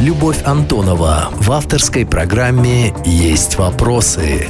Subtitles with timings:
[0.00, 4.46] Любовь Антонова в авторской программе «Есть вопросы».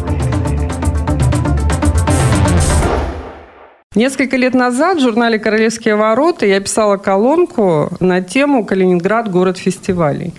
[3.96, 9.28] Несколько лет назад в журнале «Королевские ворота» я писала колонку на тему «Калининград.
[9.28, 10.34] Город фестивалей».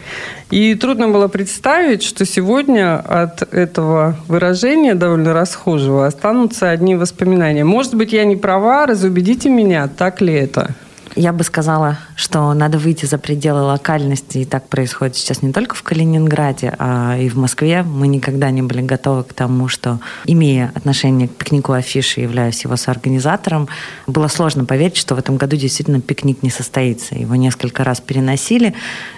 [0.50, 7.66] И трудно было представить, что сегодня от этого выражения, довольно расхожего, останутся одни воспоминания.
[7.66, 10.74] Может быть, я не права, разубедите меня, так ли это?
[11.16, 15.76] Я бы сказала, что надо выйти за пределы локальности, и так происходит сейчас не только
[15.76, 17.84] в Калининграде, а и в Москве.
[17.84, 22.78] Мы никогда не были готовы к тому, что, имея отношение к пикнику афиши, являясь его
[22.78, 23.68] соорганизатором,
[24.08, 27.16] было сложно поверить, что в этом году действительно пикник не состоится.
[27.16, 28.74] Его несколько раз переносили,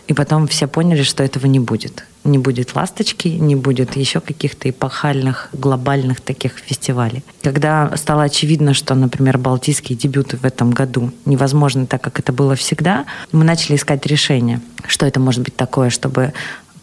[0.07, 4.69] и потом все поняли, что этого не будет не будет «Ласточки», не будет еще каких-то
[4.69, 7.23] эпохальных, глобальных таких фестивалей.
[7.41, 12.55] Когда стало очевидно, что, например, балтийские дебюты в этом году невозможны так, как это было
[12.55, 16.33] всегда, мы начали искать решение, что это может быть такое, чтобы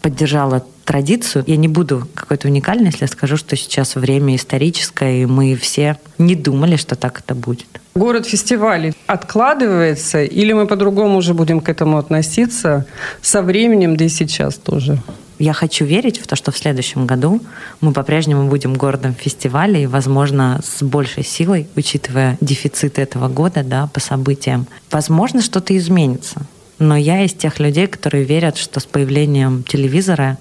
[0.01, 1.43] поддержала традицию.
[1.47, 5.97] Я не буду какой-то уникальной, если я скажу, что сейчас время историческое, и мы все
[6.17, 7.67] не думали, что так это будет.
[7.93, 12.85] Город фестивалей откладывается, или мы по-другому уже будем к этому относиться
[13.21, 14.97] со временем, да и сейчас тоже?
[15.39, 17.41] Я хочу верить в то, что в следующем году
[17.79, 23.87] мы по-прежнему будем городом фестиваля и, возможно, с большей силой, учитывая дефицит этого года да,
[23.87, 24.67] по событиям.
[24.91, 26.41] Возможно, что-то изменится.
[26.77, 30.37] Но я из тех людей, которые верят, что с появлением телевизора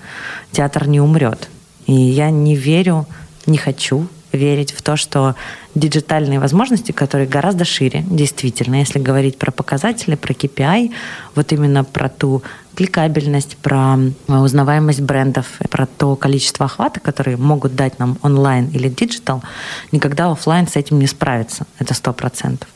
[0.53, 1.49] театр не умрет.
[1.87, 3.07] И я не верю,
[3.47, 5.35] не хочу верить в то, что
[5.75, 10.93] диджитальные возможности, которые гораздо шире, действительно, если говорить про показатели, про KPI,
[11.35, 12.43] вот именно про ту
[12.75, 19.43] кликабельность, про узнаваемость брендов, про то количество охвата, которые могут дать нам онлайн или digital,
[19.93, 21.67] никогда офлайн с этим не справится.
[21.79, 22.69] Это сто процентов.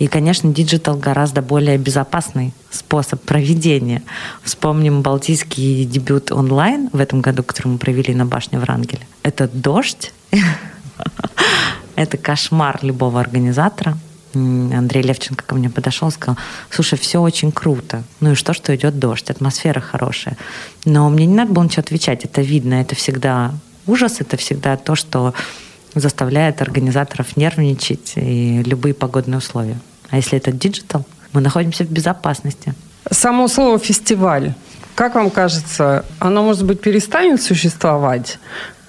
[0.00, 4.02] И, конечно, digital гораздо более безопасный способ проведения.
[4.42, 9.02] Вспомним балтийский дебют онлайн в этом году, который мы провели на башне Врангеля.
[9.22, 10.12] Это дождь,
[11.96, 13.96] это кошмар любого организатора.
[14.32, 16.36] Андрей Левченко ко мне подошел и сказал,
[16.70, 18.04] слушай, все очень круто.
[18.20, 20.36] Ну и что, что идет дождь, атмосфера хорошая.
[20.84, 23.52] Но мне не надо было ничего отвечать, это видно, это всегда
[23.86, 25.34] ужас, это всегда то, что
[25.94, 29.78] заставляет организаторов нервничать и любые погодные условия.
[30.10, 32.74] А если это digital, мы находимся в безопасности.
[33.10, 34.54] Само слово «фестиваль»,
[34.94, 38.38] как вам кажется, оно, может быть, перестанет существовать?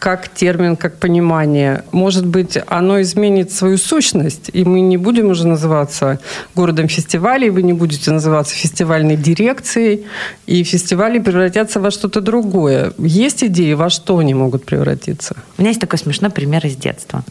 [0.02, 1.84] Как термин, как понимание.
[1.92, 6.20] Может быть, оно изменит свою сущность, и мы не будем уже называться
[6.56, 10.08] городом фестивалей, вы не будете называться фестивальной дирекцией,
[10.48, 12.94] и фестивали превратятся во что-то другое.
[12.98, 15.36] Есть идеи, во что они могут превратиться?
[15.60, 17.24] У меня есть такой смешной пример из детства.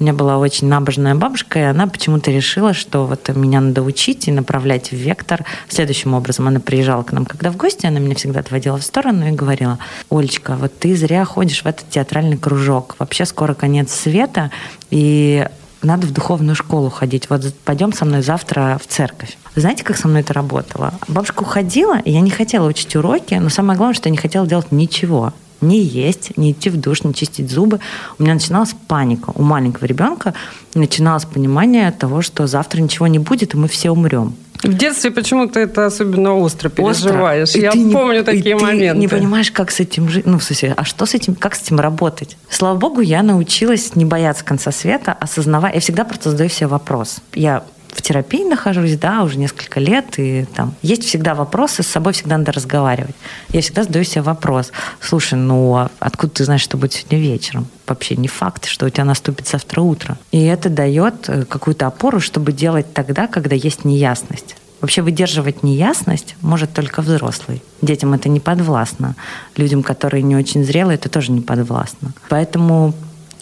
[0.00, 4.28] У меня была очень набожная бабушка, и она почему-то решила, что вот меня надо учить
[4.28, 5.44] и направлять в вектор.
[5.68, 9.28] Следующим образом она приезжала к нам, когда в гости, она меня всегда отводила в сторону
[9.28, 9.78] и говорила,
[10.10, 12.96] Олечка, вот ты зря ходишь в этот театральный кружок.
[12.98, 14.50] Вообще скоро конец света,
[14.90, 15.46] и
[15.82, 17.30] надо в духовную школу ходить.
[17.30, 19.38] Вот пойдем со мной завтра в церковь.
[19.54, 20.92] Знаете, как со мной это работало?
[21.06, 24.46] Бабушка уходила, и я не хотела учить уроки, но самое главное, что я не хотела
[24.46, 27.80] делать ничего не есть, не идти в душ, не чистить зубы.
[28.18, 29.32] У меня начиналась паника.
[29.34, 30.34] У маленького ребенка
[30.74, 34.34] начиналось понимание того, что завтра ничего не будет, и мы все умрем.
[34.62, 37.48] В детстве почему-то это особенно остро переживаешь.
[37.48, 37.62] Остро.
[37.62, 38.92] Я ты помню не, такие и моменты.
[38.92, 40.26] Ты не понимаешь, как с этим жить.
[40.26, 42.36] Ну, в смысле, а что с этим, как с этим работать?
[42.50, 45.74] Слава богу, я научилась не бояться конца света, осознавать.
[45.74, 47.20] Я всегда просто задаю себе вопрос.
[47.32, 52.12] Я в терапии нахожусь, да, уже несколько лет, и там есть всегда вопросы, с собой
[52.12, 53.14] всегда надо разговаривать.
[53.50, 57.66] Я всегда задаю себе вопрос, слушай, ну а откуда ты знаешь, что будет сегодня вечером?
[57.86, 60.18] Вообще не факт, что у тебя наступит завтра утро.
[60.30, 64.56] И это дает э, какую-то опору, чтобы делать тогда, когда есть неясность.
[64.80, 67.62] Вообще выдерживать неясность может только взрослый.
[67.82, 69.14] Детям это не подвластно.
[69.56, 72.12] Людям, которые не очень зрелые, это тоже не подвластно.
[72.28, 72.94] Поэтому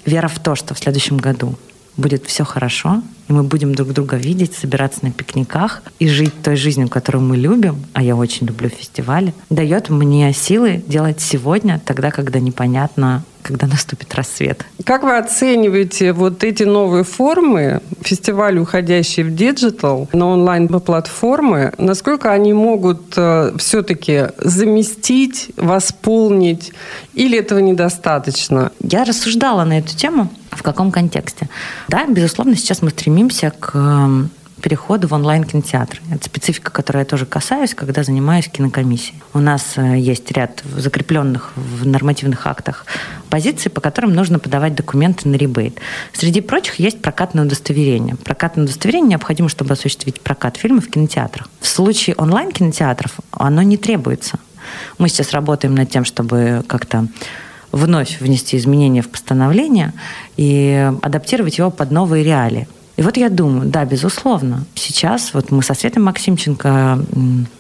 [0.05, 1.55] вера в то, что в следующем году
[1.97, 6.57] будет все хорошо, и мы будем друг друга видеть, собираться на пикниках и жить той
[6.57, 12.11] жизнью, которую мы любим, а я очень люблю фестивали, дает мне силы делать сегодня, тогда,
[12.11, 14.65] когда непонятно, когда наступит рассвет.
[14.85, 22.53] Как вы оцениваете вот эти новые формы, фестивали, уходящие в digital, на онлайн-платформы, насколько они
[22.53, 26.73] могут э, все-таки заместить, восполнить,
[27.15, 28.71] или этого недостаточно?
[28.81, 30.29] Я рассуждала на эту тему.
[30.59, 31.49] В каком контексте?
[31.87, 36.03] Да, безусловно, сейчас мы стремимся к эм, переходу в онлайн-кинотеатр.
[36.11, 39.23] Это специфика, которой я тоже касаюсь, когда занимаюсь кинокомиссией.
[39.35, 42.87] У нас э, есть ряд закрепленных в нормативных актах
[43.31, 45.79] позиций, по которым нужно подавать документы на ребейт.
[46.13, 48.17] Среди прочих есть прокатное удостоверение.
[48.17, 51.49] Прокатное удостоверение необходимо, чтобы осуществить прокат фильмов в кинотеатрах.
[51.61, 54.41] В случае онлайн-кинотеатров оно не требуется.
[54.99, 57.07] Мы сейчас работаем над тем, чтобы как-то
[57.73, 59.93] вновь внести изменения в постановление
[60.37, 62.69] и адаптировать его под новые реалии.
[62.97, 66.99] И вот я думаю, да, безусловно, сейчас вот мы со Светой Максимченко,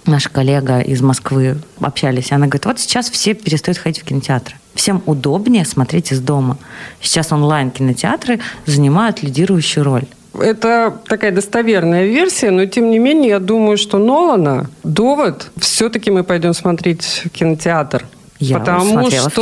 [0.04, 4.56] наша коллега из Москвы, общались, и она говорит, вот сейчас все перестают ходить в кинотеатры.
[4.74, 6.58] Всем удобнее смотреть из дома.
[7.00, 10.06] Сейчас онлайн-кинотеатры занимают лидирующую роль.
[10.34, 16.24] Это такая достоверная версия, но тем не менее я думаю, что Нолана довод все-таки мы
[16.24, 18.04] пойдем смотреть кинотеатр.
[18.40, 19.34] Я Потому что, в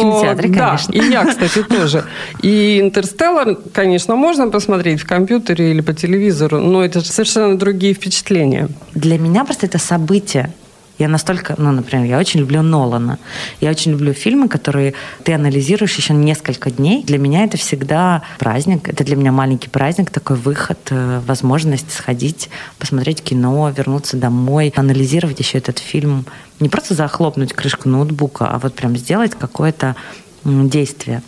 [0.43, 0.48] конечно.
[0.48, 2.04] Да, и я, кстати, тоже.
[2.43, 8.69] И «Интерстеллар», конечно, можно посмотреть в компьютере или по телевизору, но это совершенно другие впечатления.
[8.94, 10.52] Для меня просто это событие.
[10.98, 13.19] Я настолько, ну, например, я очень люблю Нолана.
[13.60, 14.94] Я очень люблю фильмы, которые
[15.25, 17.02] ты анализируешь еще несколько дней.
[17.02, 18.88] Для меня это всегда праздник.
[18.88, 22.48] Это для меня маленький праздник, такой выход, э, возможность сходить,
[22.78, 26.25] посмотреть кино, вернуться домой, анализировать еще этот фильм.
[26.60, 29.96] Не просто захлопнуть крышку ноутбука, а вот прям сделать какое-то
[30.44, 31.22] действие.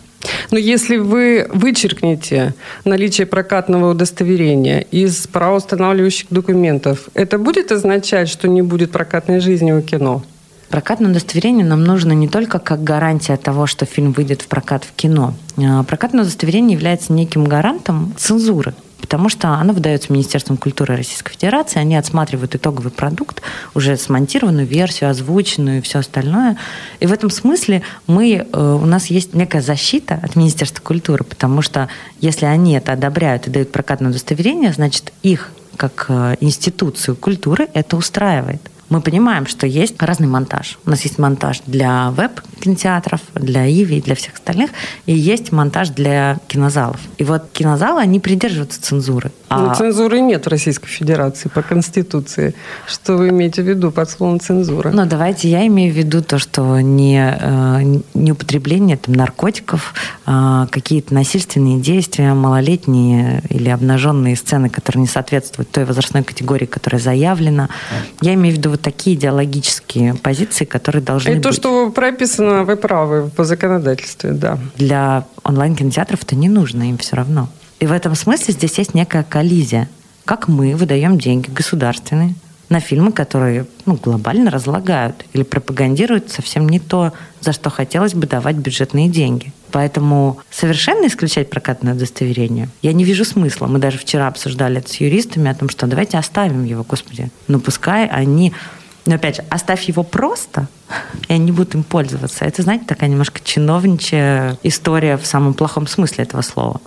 [0.51, 8.61] Но если вы вычеркнете наличие прокатного удостоверения из правоустанавливающих документов, это будет означать, что не
[8.61, 10.23] будет прокатной жизни у кино?
[10.69, 14.93] Прокатное удостоверение нам нужно не только как гарантия того, что фильм выйдет в прокат в
[14.95, 15.33] кино.
[15.57, 21.79] А, прокатное удостоверение является неким гарантом цензуры потому что оно выдается Министерством культуры Российской Федерации,
[21.79, 23.41] они отсматривают итоговый продукт,
[23.73, 26.57] уже смонтированную версию, озвученную и все остальное.
[26.99, 31.61] И в этом смысле мы, э, у нас есть некая защита от Министерства культуры, потому
[31.61, 37.67] что если они это одобряют и дают прокатное удостоверение, значит, их как э, институцию культуры
[37.73, 40.79] это устраивает мы понимаем, что есть разный монтаж.
[40.85, 44.71] У нас есть монтаж для веб-кинотеатров, для Иви, для всех остальных,
[45.05, 46.99] и есть монтаж для кинозалов.
[47.17, 49.31] И вот кинозалы, они придерживаются цензуры.
[49.49, 49.59] А...
[49.59, 52.53] Ну, цензуры нет в Российской Федерации по Конституции.
[52.87, 54.91] Что вы имеете в виду под словом цензура?
[54.91, 59.93] Ну, давайте я имею в виду то, что не, э, не употребление там, наркотиков,
[60.25, 67.01] а какие-то насильственные действия, малолетние или обнаженные сцены, которые не соответствуют той возрастной категории, которая
[67.01, 67.69] заявлена.
[68.21, 71.57] Я имею в виду вот такие идеологические позиции, которые должны И то, быть.
[71.57, 74.57] что прописано, вы правы, по законодательству, да.
[74.77, 77.49] Для онлайн-кинотеатров это не нужно, им все равно.
[77.79, 79.89] И в этом смысле здесь есть некая коллизия.
[80.25, 82.35] Как мы выдаем деньги государственные
[82.69, 88.27] на фильмы, которые ну, глобально разлагают или пропагандируют совсем не то, за что хотелось бы
[88.27, 89.51] давать бюджетные деньги.
[89.71, 93.67] Поэтому совершенно исключать прокатное удостоверение я не вижу смысла.
[93.67, 97.31] Мы даже вчера обсуждали это с юристами о том, что давайте оставим его, господи.
[97.47, 98.53] Но пускай они
[99.05, 100.67] но опять же, оставь его просто,
[101.27, 102.45] и они будут им пользоваться.
[102.45, 106.79] Это, знаете, такая немножко чиновничья история в самом плохом смысле этого слова.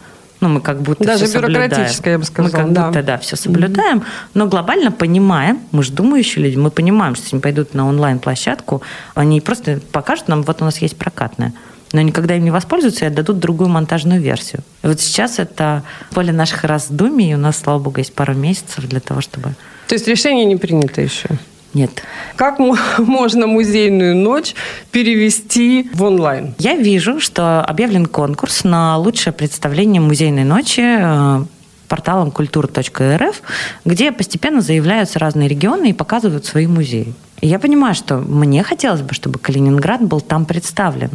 [0.43, 2.51] Ну, мы как будто Даже все бюрократическая, я бы сказала.
[2.51, 2.87] Мы как да.
[2.89, 4.31] будто, да, все соблюдаем, mm-hmm.
[4.35, 8.83] но глобально понимаем, мы же думающие люди, мы понимаем, что если они пойдут на онлайн-площадку,
[9.15, 11.55] они просто покажут нам, вот у нас есть прокатная
[11.93, 14.63] но никогда им не воспользуются и отдадут другую монтажную версию.
[14.83, 18.87] И вот сейчас это поле наших раздумий, и у нас, слава богу, есть пару месяцев
[18.89, 19.51] для того, чтобы...
[19.89, 21.29] То есть решение не принято еще?
[21.75, 22.03] Нет.
[22.37, 22.59] Как
[22.99, 24.55] можно музейную ночь
[24.91, 26.55] перевести в онлайн?
[26.59, 31.45] Я вижу, что объявлен конкурс на лучшее представление музейной ночи э,
[31.89, 33.43] порталом культура.рф,
[33.85, 37.15] где постепенно заявляются разные регионы и показывают свои музеи.
[37.41, 41.11] И я понимаю, что мне хотелось бы, чтобы Калининград был там представлен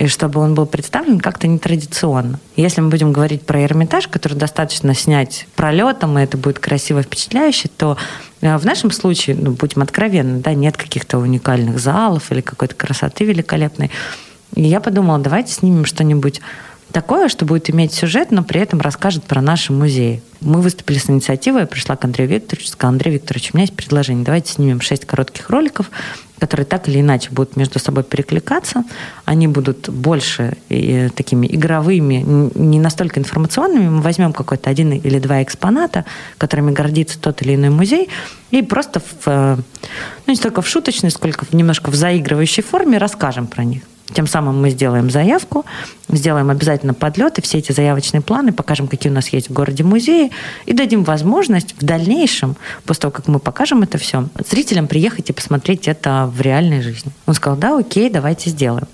[0.00, 2.40] и чтобы он был представлен как-то нетрадиционно.
[2.56, 7.68] Если мы будем говорить про Эрмитаж, который достаточно снять пролетом, и это будет красиво, впечатляюще,
[7.68, 7.98] то
[8.40, 13.26] э, в нашем случае, ну, будем откровенны, да, нет каких-то уникальных залов или какой-то красоты
[13.26, 13.90] великолепной.
[14.54, 16.40] И я подумала, давайте снимем что-нибудь
[16.92, 20.22] такое, что будет иметь сюжет, но при этом расскажет про наши музеи.
[20.40, 23.76] Мы выступили с инициативой, я пришла к Андрею Викторовичу, сказала, Андрей Викторович, у меня есть
[23.76, 25.90] предложение, давайте снимем шесть коротких роликов,
[26.38, 28.84] которые так или иначе будут между собой перекликаться.
[29.26, 33.88] Они будут больше и, такими игровыми, не настолько информационными.
[33.88, 36.06] Мы возьмем какой-то один или два экспоната,
[36.38, 38.08] которыми гордится тот или иной музей,
[38.50, 39.56] и просто в, э,
[40.26, 43.82] ну, не столько в шуточной, сколько в немножко в заигрывающей форме расскажем про них.
[44.14, 45.64] Тем самым мы сделаем заявку,
[46.08, 50.30] сделаем обязательно подлеты, все эти заявочные планы, покажем, какие у нас есть в городе музеи,
[50.66, 55.32] и дадим возможность в дальнейшем, после того, как мы покажем это все, зрителям приехать и
[55.32, 57.12] посмотреть это в реальной жизни.
[57.26, 58.88] Он сказал, да, окей, давайте сделаем.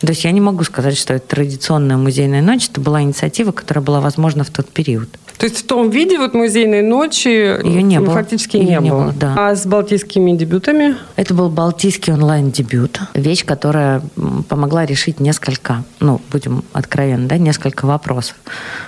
[0.00, 3.84] То есть я не могу сказать, что это традиционная музейная ночь, это была инициатива, которая
[3.84, 5.08] была возможна в тот период.
[5.40, 8.12] То есть в том виде вот музейной ночи ее не было.
[8.12, 9.04] фактически Ее не, не было.
[9.04, 9.34] было, да.
[9.38, 10.96] А с балтийскими дебютами?
[11.16, 13.00] Это был балтийский онлайн-дебют.
[13.14, 14.02] Вещь, которая
[14.50, 18.36] помогла решить несколько, ну, будем откровенны, да, несколько вопросов.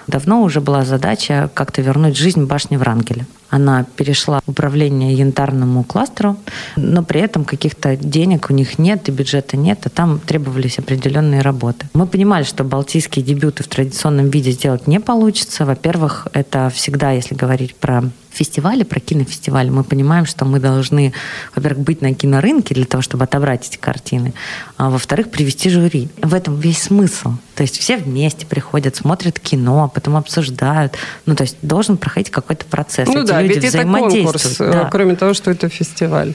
[0.06, 3.26] Давно уже была задача как-то вернуть жизнь башни Врангеля.
[3.52, 6.38] Она перешла в управление янтарному кластеру,
[6.76, 11.42] но при этом каких-то денег у них нет и бюджета нет, а там требовались определенные
[11.42, 11.86] работы.
[11.92, 15.66] Мы понимали, что балтийские дебюты в традиционном виде сделать не получится.
[15.66, 21.12] Во-первых, это всегда, если говорить про фестивали, про кинофестивали, мы понимаем, что мы должны,
[21.54, 24.34] во-первых, быть на кинорынке для того, чтобы отобрать эти картины,
[24.76, 26.08] а во-вторых, привести жюри.
[26.22, 27.34] В этом весь смысл.
[27.54, 30.96] То есть все вместе приходят, смотрят кино, потом обсуждают.
[31.26, 33.08] Ну, то есть должен проходить какой-то процесс.
[33.08, 34.88] Ну Эти да, люди ведь это конкурс, э, Да.
[34.90, 36.34] кроме того, что это фестиваль.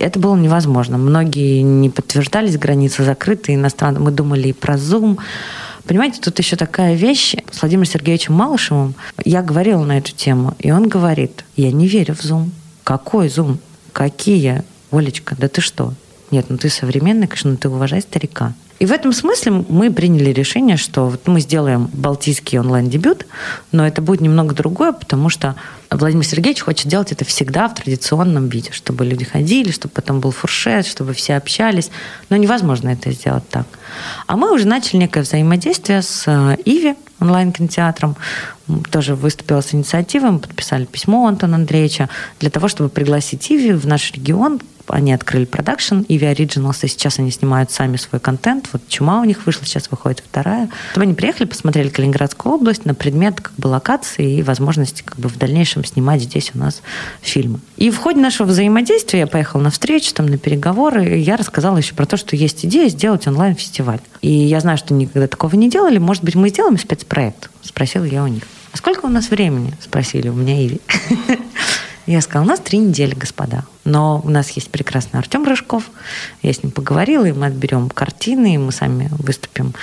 [0.00, 0.98] Это было невозможно.
[0.98, 4.00] Многие не подтверждались, границы закрыты, иностранные.
[4.00, 5.18] Мы думали и про Zoom.
[5.86, 7.36] Понимаете, тут еще такая вещь.
[7.50, 12.14] С Владимиром Сергеевичем Малышевым я говорила на эту тему, и он говорит, я не верю
[12.14, 12.50] в Zoom.
[12.82, 13.58] Какой Zoom?
[13.92, 14.64] Какие?
[14.90, 15.94] Олечка, да ты что?
[16.30, 18.54] Нет, ну ты современный, конечно, ну ты уважай старика.
[18.78, 23.26] И в этом смысле мы приняли решение, что вот мы сделаем балтийский онлайн-дебют,
[23.72, 25.54] но это будет немного другое, потому что
[25.90, 30.30] Владимир Сергеевич хочет делать это всегда в традиционном виде, чтобы люди ходили, чтобы потом был
[30.30, 31.90] фуршет, чтобы все общались.
[32.28, 33.66] Но невозможно это сделать так.
[34.26, 38.16] А мы уже начали некое взаимодействие с э, Иви, онлайн-кинотеатром.
[38.90, 42.08] Тоже выступила с инициативой, мы подписали письмо Антона Андреевича
[42.40, 44.60] для того, чтобы пригласить Иви в наш регион.
[44.88, 48.68] Они открыли продакшн Иви Originals, и сейчас они снимают сами свой контент.
[48.72, 50.68] Вот «Чума» у них вышла, сейчас выходит вторая.
[50.92, 55.28] Чтобы они приехали, посмотрели Калининградскую область на предмет как бы локации и возможности как бы
[55.28, 56.82] в дальнейшем снимать здесь у нас
[57.20, 57.60] фильмы.
[57.76, 61.76] И в ходе нашего взаимодействия я поехала на встречу, там, на переговоры, и я рассказала
[61.78, 64.00] еще про то, что есть идея сделать онлайн-фестиваль.
[64.22, 65.98] И я знаю, что никогда такого не делали.
[65.98, 67.50] Может быть, мы сделаем спецпроект?
[67.62, 68.44] Спросила я у них.
[68.72, 69.72] А сколько у нас времени?
[69.80, 70.80] Спросили у меня Иви.
[72.06, 73.64] Я сказала, у нас три недели, господа.
[73.84, 75.90] Но у нас есть прекрасный Артем Рыжков.
[76.42, 79.74] Я с ним поговорила, и мы отберем картины, и мы сами выступим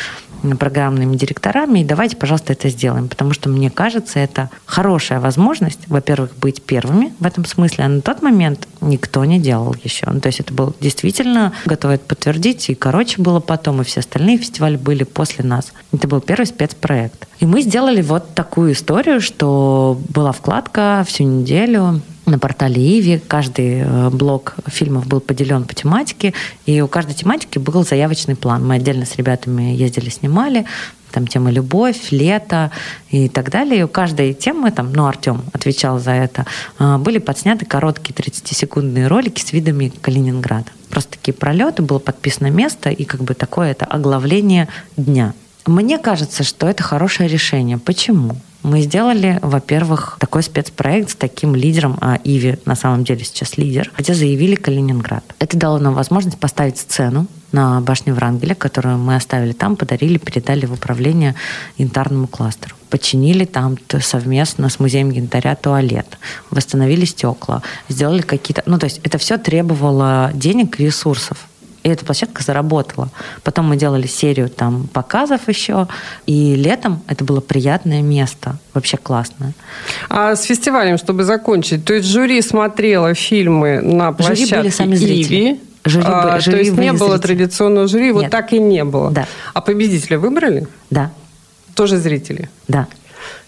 [0.58, 1.80] программными директорами.
[1.80, 3.08] И давайте, пожалуйста, это сделаем.
[3.08, 7.86] Потому что, мне кажется, это хорошая возможность, во-первых, быть первыми в этом смысле.
[7.86, 10.06] А на тот момент никто не делал еще.
[10.10, 14.01] Ну, то есть это был действительно, готовы это подтвердить, и короче было потом, и все
[14.01, 15.72] остальные фестивали были после нас.
[15.94, 17.27] Это был первый спецпроект.
[17.39, 23.20] И мы сделали вот такую историю, что была вкладка всю неделю на портале Иви.
[23.20, 26.34] Каждый э, блок фильмов был поделен по тематике,
[26.65, 28.65] и у каждой тематики был заявочный план.
[28.65, 30.65] Мы отдельно с ребятами ездили, снимали,
[31.12, 32.72] там тема любовь, лето
[33.12, 33.82] и так далее.
[33.82, 36.46] И у каждой темы, там, ну, Артем отвечал за это,
[36.80, 40.72] э, были подсняты короткие 30-секундные ролики с видами Калининграда.
[40.89, 45.34] Просто такие пролеты, было подписано место и как бы такое это оглавление дня.
[45.65, 47.77] Мне кажется, что это хорошее решение.
[47.77, 48.36] Почему?
[48.63, 53.91] Мы сделали, во-первых, такой спецпроект с таким лидером, а Иви на самом деле сейчас лидер,
[53.98, 55.24] где заявили Калининград.
[55.39, 60.65] Это дало нам возможность поставить сцену на башне Врангеля, которую мы оставили там, подарили, передали
[60.65, 61.36] в управление
[61.77, 62.75] янтарному кластеру.
[62.89, 66.17] Починили там совместно с музеем янтаря туалет,
[66.50, 68.63] восстановили стекла, сделали какие-то...
[68.65, 71.38] Ну, то есть это все требовало денег ресурсов.
[71.84, 73.10] И эта площадка заработала.
[73.44, 75.88] Потом мы делали серию там показов еще.
[76.25, 78.58] И летом это было приятное место.
[78.74, 79.54] Вообще классное.
[80.10, 84.96] А с фестивалем, чтобы закончить, то есть жюри смотрело фильмы на Жюри были площадке сами
[84.96, 85.36] зрители.
[85.52, 87.28] Иви, Жюри а, были- то жюри есть не было зрители.
[87.28, 88.32] традиционного жюри, вот Нет.
[88.32, 89.12] так и не было.
[89.12, 89.28] Да.
[89.54, 90.68] А победителя выбрали?
[90.90, 91.12] Да,
[91.75, 92.50] Тоже зрители.
[92.70, 92.88] да.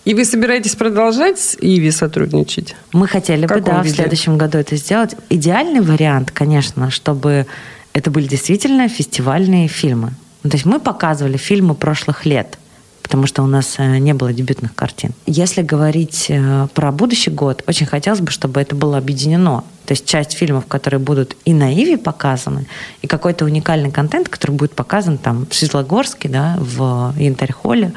[0.04, 2.76] И вы собираетесь продолжать с Иви сотрудничать?
[2.92, 3.96] Мы хотели В бы, да, в виде?
[3.96, 5.16] следующем году это сделать.
[5.30, 7.48] Идеальный вариант, конечно, чтобы
[7.96, 10.12] это были действительно фестивальные фильмы.
[10.44, 12.60] Ну, то есть мы показывали фильмы прошлых лет,
[13.02, 15.12] потому что у нас э, не было дебютных картин.
[15.26, 19.64] Если говорить э, про будущий год, очень хотелось бы, чтобы это было объединено.
[19.86, 22.68] То есть часть фильмов, которые будут и на Иви показаны,
[23.02, 27.94] и какой-то уникальный контент, который будет показан там в Светлогорске, да, в Янтарь-холле,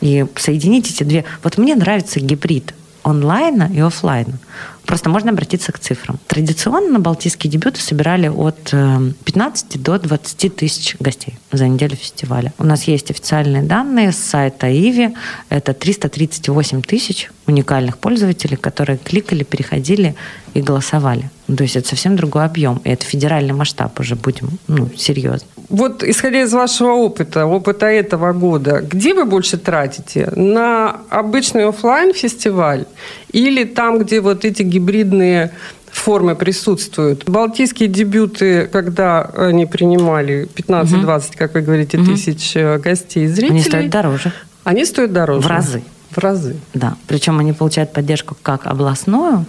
[0.00, 1.26] и соединить эти две.
[1.42, 4.38] Вот мне нравится гибрид онлайна и оффлайна.
[4.86, 6.18] Просто можно обратиться к цифрам.
[6.26, 12.52] Традиционно балтийские дебюты собирали от э, 15 до 20 тысяч гостей за неделю фестиваля.
[12.58, 15.14] У нас есть официальные данные с сайта Иви.
[15.48, 20.14] Это 338 тысяч уникальных пользователей, которые кликали, переходили
[20.54, 21.30] и голосовали.
[21.48, 22.80] Ну, То есть это совсем другой объем.
[22.84, 25.46] И это федеральный масштаб уже, будем ну, серьезно.
[25.68, 30.30] Вот исходя из вашего опыта, опыта этого года, где вы больше тратите?
[30.36, 32.84] На обычный оффлайн фестиваль
[33.32, 35.50] или там, где вот эти гибридные
[35.90, 37.24] формы присутствуют?
[37.28, 43.62] Балтийские дебюты, когда они принимали 15-20, как вы говорите, тысяч э, гостей и зрителей, Они
[43.62, 44.32] стоят дороже.
[44.64, 45.40] они стоят дороже?
[45.40, 45.82] В разы.
[46.14, 46.56] В разы.
[46.74, 46.96] Да.
[47.06, 49.46] Причем они получают поддержку как областную,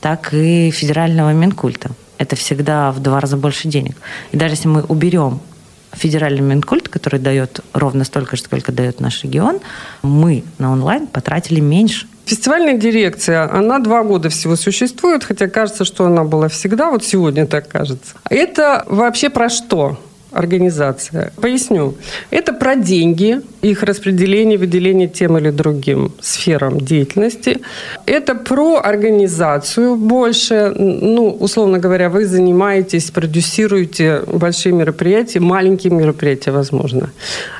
[0.00, 1.90] так и федерального Минкульта.
[2.18, 3.96] Это всегда в два раза больше денег.
[4.32, 5.40] И даже если мы уберем
[5.92, 9.60] федеральный Минкульт, который дает ровно столько же, сколько дает наш регион,
[10.02, 12.06] мы на онлайн потратили меньше.
[12.24, 17.46] Фестивальная дирекция, она два года всего существует, хотя кажется, что она была всегда, вот сегодня
[17.46, 18.14] так кажется.
[18.28, 19.98] Это вообще про что?
[20.36, 21.32] Организация.
[21.40, 21.94] Поясню.
[22.30, 27.60] Это про деньги, их распределение, выделение тем или другим сферам деятельности.
[28.06, 30.72] Это про организацию больше.
[30.76, 37.10] Ну, условно говоря, вы занимаетесь, продюсируете большие мероприятия, маленькие мероприятия, возможно.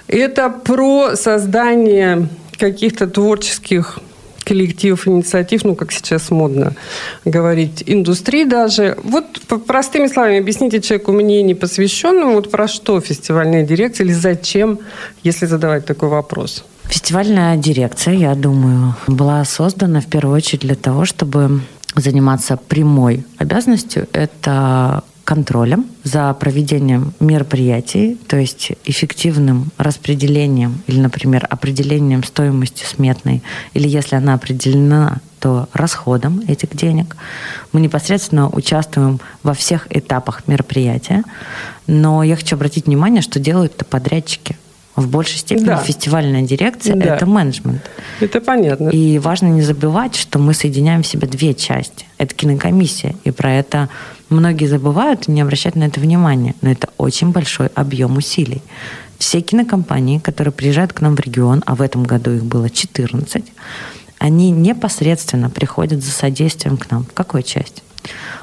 [0.08, 2.28] Это про создание
[2.58, 3.98] каких-то творческих
[4.46, 6.72] коллективов, инициатив, ну, как сейчас модно
[7.24, 8.96] говорить, индустрии даже.
[9.02, 9.24] Вот
[9.66, 14.78] простыми словами объясните человеку, мне не посвященному, вот про что фестивальная дирекция или зачем,
[15.24, 16.64] если задавать такой вопрос?
[16.84, 21.60] Фестивальная дирекция, я думаю, была создана в первую очередь для того, чтобы
[21.96, 24.06] заниматься прямой обязанностью.
[24.12, 33.42] Это контролем за проведением мероприятий, то есть эффективным распределением или, например, определением стоимости сметной,
[33.74, 37.16] или если она определена, то расходом этих денег.
[37.72, 41.24] Мы непосредственно участвуем во всех этапах мероприятия,
[41.88, 44.56] но я хочу обратить внимание, что делают это подрядчики.
[44.94, 45.76] В большей степени да.
[45.76, 47.16] фестивальная дирекция да.
[47.16, 47.82] это менеджмент.
[48.20, 48.88] Это понятно.
[48.88, 52.06] И важно не забывать, что мы соединяем в себе две части.
[52.16, 53.90] Это кинокомиссия, и про это
[54.28, 56.54] многие забывают не обращают на это внимания.
[56.62, 58.62] Но это очень большой объем усилий.
[59.18, 63.44] Все кинокомпании, которые приезжают к нам в регион, а в этом году их было 14,
[64.18, 67.04] они непосредственно приходят за содействием к нам.
[67.04, 67.82] В какой части?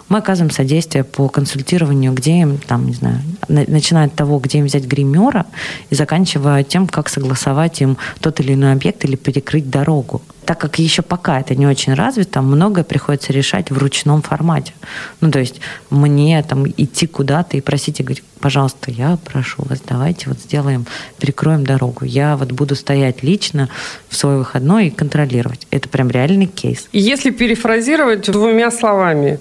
[0.09, 4.65] Мы оказываем содействие по консультированию, где им, там, не знаю, начиная от того, где им
[4.65, 5.45] взять гримера,
[5.89, 10.21] и заканчивая тем, как согласовать им тот или иной объект или перекрыть дорогу.
[10.45, 14.73] Так как еще пока это не очень развито, многое приходится решать в ручном формате.
[15.21, 19.81] Ну, то есть мне там идти куда-то и просить и говорить, пожалуйста, я прошу вас,
[19.87, 20.85] давайте вот сделаем,
[21.19, 22.05] перекроем дорогу.
[22.05, 23.69] Я вот буду стоять лично
[24.09, 25.67] в свой выходной и контролировать.
[25.71, 26.87] Это прям реальный кейс.
[26.91, 29.39] Если перефразировать двумя словами,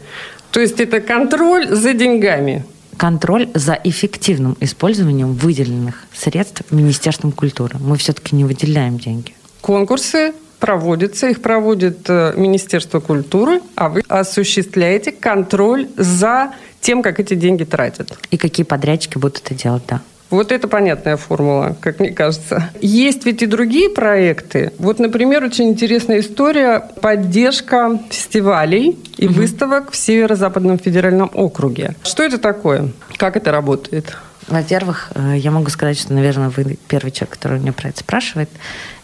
[0.52, 2.64] то есть это контроль за деньгами.
[2.96, 7.78] Контроль за эффективным использованием выделенных средств Министерством культуры.
[7.80, 9.34] Мы все-таки не выделяем деньги.
[9.62, 17.34] Конкурсы проводятся, их проводит э, Министерство культуры, а вы осуществляете контроль за тем, как эти
[17.34, 18.16] деньги тратят.
[18.30, 20.00] И какие подрядчики будут это делать, да.
[20.30, 22.70] Вот это понятная формула, как мне кажется.
[22.80, 24.72] Есть ведь и другие проекты.
[24.78, 29.34] Вот, например, очень интересная история поддержка фестивалей и угу.
[29.34, 31.96] выставок в Северо-Западном федеральном округе.
[32.04, 32.92] Что это такое?
[33.16, 34.16] Как это работает?
[34.48, 38.48] Во-первых, э, я могу сказать, что, наверное, вы первый человек, который меня про это спрашивает.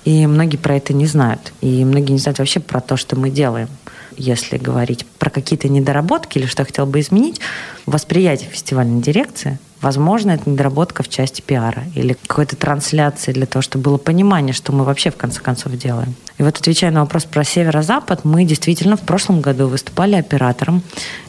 [0.09, 1.53] И многие про это не знают.
[1.61, 3.69] И многие не знают вообще про то, что мы делаем
[4.17, 7.41] если говорить про какие-то недоработки или что я хотела бы изменить,
[7.87, 13.85] восприятие фестивальной дирекции, возможно, это недоработка в части пиара или какой-то трансляции для того, чтобы
[13.85, 16.17] было понимание, что мы вообще в конце концов делаем.
[16.39, 20.83] И вот отвечая на вопрос про северо-запад, мы действительно в прошлом году выступали оператором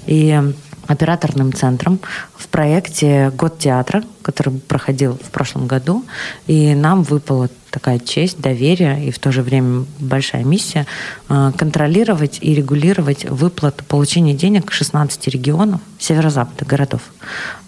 [0.07, 0.41] и
[0.89, 1.99] операторным центром
[2.35, 6.03] в проекте «Год театра», который проходил в прошлом году.
[6.47, 10.87] И нам выпала такая честь, доверие и в то же время большая миссия
[11.29, 17.01] э, контролировать и регулировать выплату получения денег 16 регионов северо-запада городов.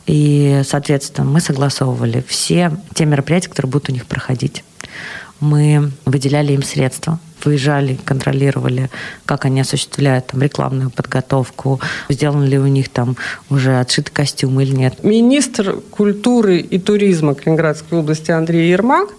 [0.08, 4.64] И, соответственно, мы согласовывали все те мероприятия, которые будут у них проходить.
[5.40, 8.90] Мы выделяли им средства выезжали, контролировали,
[9.26, 13.18] как они осуществляют там рекламную подготовку, сделан ли у них там
[13.50, 15.04] уже отшитый костюм или нет.
[15.04, 19.10] Министр культуры и туризма Калининградской области Андрей Ермак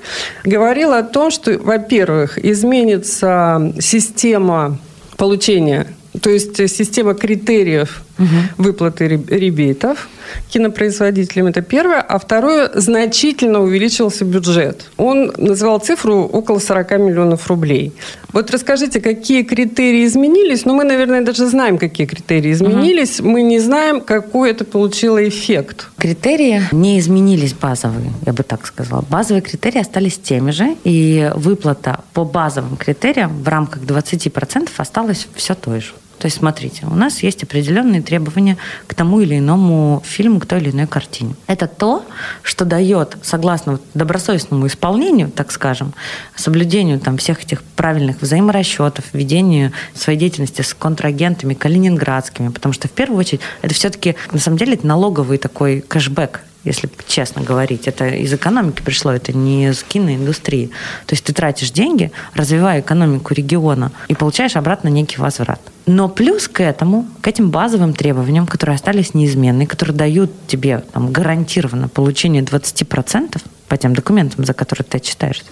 [0.44, 4.78] говорил о том, что, во-первых, изменится система
[5.16, 5.86] получения
[6.20, 8.64] то есть система критериев угу.
[8.64, 10.08] выплаты ребейтов
[10.48, 12.00] кинопроизводителям, это первое.
[12.00, 14.90] А второе, значительно увеличился бюджет.
[14.96, 17.92] Он называл цифру около 40 миллионов рублей.
[18.32, 20.64] Вот расскажите, какие критерии изменились?
[20.64, 23.20] Ну, мы, наверное, даже знаем, какие критерии изменились.
[23.20, 23.28] Угу.
[23.28, 25.88] Мы не знаем, какой это получило эффект.
[25.98, 29.04] Критерии не изменились базовые, я бы так сказала.
[29.08, 35.54] Базовые критерии остались теми же, и выплата по базовым критериям в рамках 20% осталась все
[35.54, 35.92] той же.
[36.22, 38.56] То есть, смотрите, у нас есть определенные требования
[38.86, 41.34] к тому или иному фильму, к той или иной картине.
[41.48, 42.04] Это то,
[42.42, 45.94] что дает, согласно добросовестному исполнению, так скажем,
[46.36, 52.92] соблюдению там, всех этих правильных взаиморасчетов, ведению своей деятельности с контрагентами калининградскими, потому что в
[52.92, 57.88] первую очередь это все-таки, на самом деле, это налоговый такой кэшбэк если честно говорить.
[57.88, 60.70] Это из экономики пришло, это не из киноиндустрии.
[61.06, 65.60] То есть ты тратишь деньги, развивая экономику региона и получаешь обратно некий возврат.
[65.86, 71.10] Но плюс к этому, к этим базовым требованиям, которые остались неизменны, которые дают тебе там,
[71.10, 75.42] гарантированно получение 20% по тем документам, за которые ты читаешь,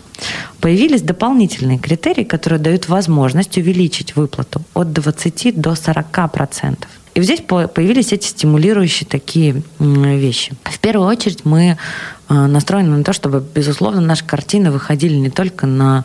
[0.61, 6.77] появились дополнительные критерии, которые дают возможность увеличить выплату от 20 до 40%.
[7.21, 10.53] И здесь появились эти стимулирующие такие вещи.
[10.65, 11.77] В первую очередь мы
[12.29, 16.05] э, настроены на то, чтобы, безусловно, наши картины выходили не только на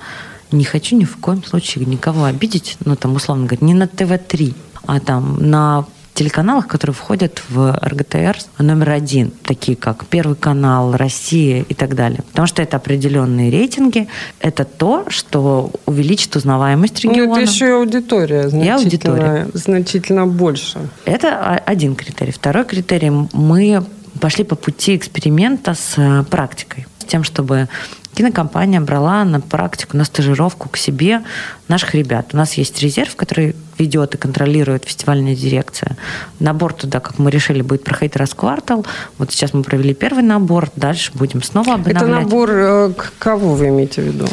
[0.52, 4.54] не хочу ни в коем случае никого обидеть, ну, там, условно говоря, не на ТВ-3,
[4.86, 11.66] а там на телеканалах, которые входят в РГТР номер один, такие как Первый канал, Россия
[11.68, 12.22] и так далее.
[12.30, 14.08] Потому что это определенные рейтинги,
[14.40, 17.28] это то, что увеличит узнаваемость региона.
[17.28, 19.48] Ну, это еще и аудитория значительно, и аудитория.
[19.54, 20.80] значительно больше.
[21.04, 22.32] Это один критерий.
[22.32, 23.12] Второй критерий.
[23.34, 23.84] Мы
[24.22, 27.68] пошли по пути эксперимента с э, практикой с тем, чтобы
[28.16, 31.22] кинокомпания брала на практику, на стажировку к себе
[31.68, 32.30] наших ребят.
[32.34, 35.98] У нас есть резерв, который ведет и контролирует фестивальная дирекция.
[36.40, 38.86] Набор туда, как мы решили, будет проходить раз в квартал.
[39.18, 42.04] Вот сейчас мы провели первый набор, дальше будем снова обновлять.
[42.04, 44.28] Это набор э, кого вы имеете в виду?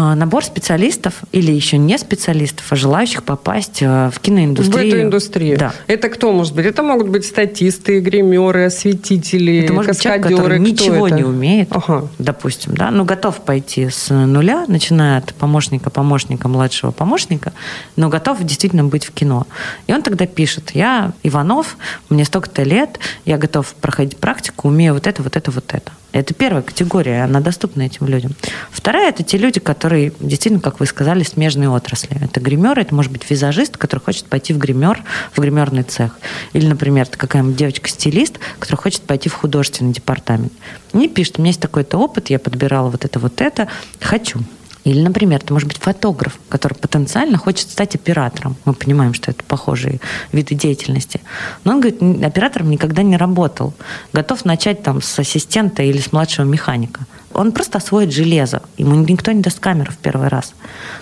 [0.00, 4.92] А, набор специалистов или еще не специалистов, а желающих попасть э, в киноиндустрию.
[4.92, 5.58] В эту индустрию.
[5.58, 5.72] Да.
[5.88, 6.66] Это кто может быть?
[6.66, 11.16] Это могут быть статисты, гримеры, осветители, Это может быть человек, который ничего это?
[11.16, 12.06] не умеет, ага.
[12.20, 17.52] допустим, да, но готов пойти с нуля, начиная от помощника, помощника, младшего помощника,
[17.96, 19.48] но готов действительно быть в кино.
[19.88, 21.76] И он тогда пишет, я Иванов,
[22.08, 25.90] мне столько-то лет, я готов проходить практику, умею вот это, вот это, вот это.
[26.12, 28.32] Это первая категория, она доступна этим людям.
[28.70, 32.16] Вторая– это те люди, которые действительно, как вы сказали, смежные отрасли.
[32.22, 36.18] Это гример, это может быть визажист, который хочет пойти в гример, в гримерный цех.
[36.54, 40.52] Или, например, это какая-нибудь девочка-стилист, которая хочет пойти в художественный департамент.
[40.94, 43.68] Мне пишет, у меня есть такой-то опыт, я подбирала вот это, вот это,
[44.00, 44.40] хочу.
[44.84, 48.56] Или, например, это может быть фотограф, который потенциально хочет стать оператором.
[48.64, 50.00] Мы понимаем, что это похожие
[50.32, 51.20] виды деятельности.
[51.64, 53.74] Но он говорит, оператором никогда не работал.
[54.12, 57.06] Готов начать там с ассистента или с младшего механика.
[57.34, 58.62] Он просто освоит железо.
[58.78, 60.54] Ему никто не даст камеру в первый раз.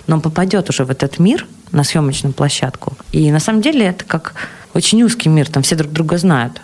[0.07, 2.97] Но он попадет уже в этот мир, на съемочную площадку.
[3.11, 4.33] И на самом деле это как
[4.73, 6.61] очень узкий мир, там все друг друга знают.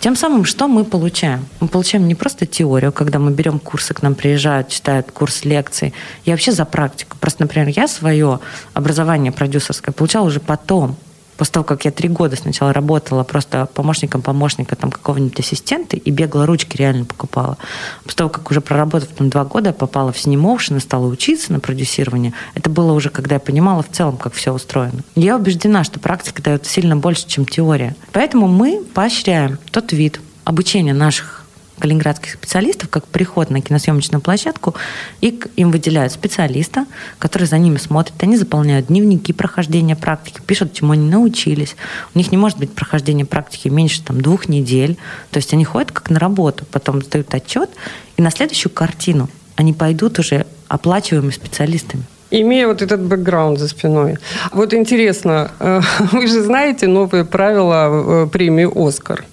[0.00, 1.46] Тем самым, что мы получаем?
[1.60, 5.94] Мы получаем не просто теорию, когда мы берем курсы, к нам приезжают, читают курс лекций.
[6.24, 7.16] Я вообще за практику.
[7.18, 8.40] Просто, например, я свое
[8.74, 10.96] образование продюсерское получала уже потом
[11.36, 16.10] после того, как я три года сначала работала просто помощником помощника там какого-нибудь ассистента и
[16.10, 17.56] бегала ручки реально покупала.
[18.04, 21.60] После того, как уже проработав там два года, попала в Cinemotion и стала учиться на
[21.60, 25.00] продюсирование, это было уже, когда я понимала в целом, как все устроено.
[25.14, 27.96] Я убеждена, что практика дает сильно больше, чем теория.
[28.12, 31.45] Поэтому мы поощряем тот вид обучения наших
[31.78, 34.74] калининградских специалистов, как приход на киносъемочную площадку,
[35.20, 36.86] и им выделяют специалиста,
[37.18, 38.14] который за ними смотрит.
[38.22, 41.76] Они заполняют дневники прохождения практики, пишут, чему они научились.
[42.14, 44.96] У них не может быть прохождения практики меньше там, двух недель.
[45.30, 47.70] То есть они ходят как на работу, потом сдают отчет,
[48.16, 54.18] и на следующую картину они пойдут уже оплачиваемыми специалистами имея вот этот бэкграунд за спиной.
[54.52, 55.80] Вот интересно, э,
[56.12, 59.24] вы же знаете новые правила э, премии «Оскар»,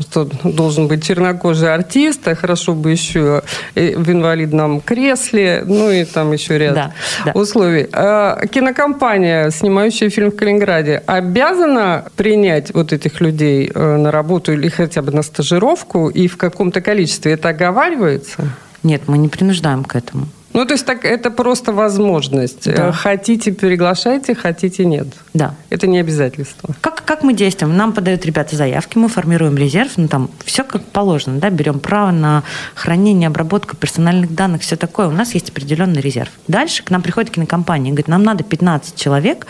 [0.00, 3.42] что должен быть чернокожий артист, а хорошо бы еще
[3.74, 6.92] в инвалидном кресле, ну и там еще ряд да,
[7.24, 7.32] да.
[7.32, 7.88] условий.
[7.92, 14.68] А кинокомпания, снимающая фильм в Калининграде, обязана принять вот этих людей э, на работу или
[14.68, 18.48] хотя бы на стажировку, и в каком-то количестве это оговаривается?
[18.82, 20.28] Нет, мы не принуждаем к этому.
[20.58, 22.64] Ну, то есть так, это просто возможность.
[22.64, 22.90] Да.
[22.90, 25.06] Хотите, приглашайте, хотите, нет.
[25.32, 25.54] Да.
[25.70, 26.74] Это не обязательство.
[26.80, 27.76] Как, как мы действуем?
[27.76, 32.10] Нам подают ребята заявки, мы формируем резерв, ну, там все как положено, да, берем право
[32.10, 32.42] на
[32.74, 35.06] хранение, обработку персональных данных, все такое.
[35.06, 36.30] У нас есть определенный резерв.
[36.48, 39.46] Дальше к нам приходит кинокомпания и говорит, нам надо 15 человек,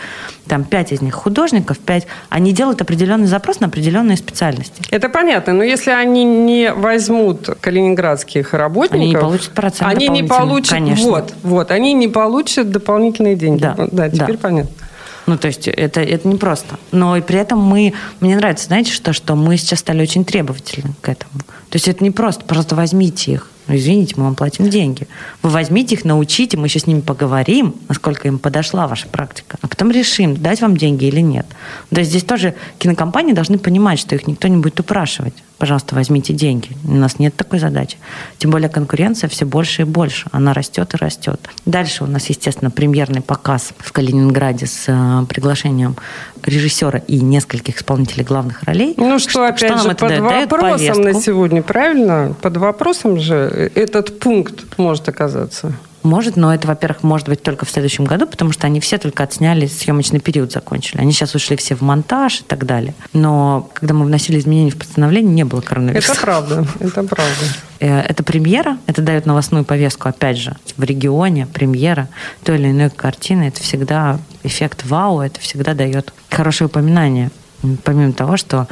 [0.47, 2.05] там 5 из них художников, 5.
[2.29, 4.83] Они делают определенный запрос на определенные специальности.
[4.91, 8.99] Это понятно, но если они не возьмут калининградских работников...
[8.99, 10.73] Они не получат процент Они не получат...
[10.73, 11.11] Конечно Конечно.
[11.11, 11.71] Вот, вот.
[11.71, 13.61] Они не получат дополнительные деньги.
[13.61, 14.41] Да, да теперь да.
[14.41, 14.71] понятно.
[15.25, 16.77] Ну, то есть это, это не просто.
[16.91, 17.93] Но и при этом мы...
[18.19, 21.39] Мне нравится, знаете, что, что мы сейчас стали очень требовательны к этому.
[21.69, 23.51] То есть это не просто, просто возьмите их.
[23.69, 25.07] Ну, извините, мы вам платим деньги.
[25.43, 29.57] Вы возьмите их, научите, мы еще с ними поговорим, насколько им подошла ваша практика.
[29.61, 31.45] А потом решим, дать вам деньги или нет.
[31.91, 36.33] То есть здесь тоже кинокомпании должны понимать, что их никто не будет упрашивать пожалуйста, возьмите
[36.33, 36.69] деньги.
[36.85, 37.97] У нас нет такой задачи.
[38.37, 40.27] Тем более конкуренция все больше и больше.
[40.31, 41.39] Она растет и растет.
[41.65, 45.97] Дальше у нас, естественно, премьерный показ в Калининграде с э, приглашением
[46.43, 48.93] режиссера и нескольких исполнителей главных ролей.
[48.97, 50.21] Ну что, опять что же, под дает?
[50.21, 52.33] вопросом дает на сегодня неправильно?
[52.41, 55.73] Под вопросом же этот пункт может оказаться.
[56.03, 59.23] Может, но это, во-первых, может быть только в следующем году, потому что они все только
[59.23, 61.01] отсняли, съемочный период закончили.
[61.01, 62.93] Они сейчас ушли все в монтаж и так далее.
[63.11, 66.13] Но когда мы вносили изменения в постановление, не было коронавируса.
[66.13, 67.45] Это правда, это правда.
[67.81, 72.07] Э, это премьера, это дает новостную повестку, опять же, в регионе, премьера
[72.43, 73.49] той или иной картины.
[73.49, 77.29] Это всегда эффект вау, это всегда дает хорошее упоминание.
[77.83, 78.67] Помимо того, что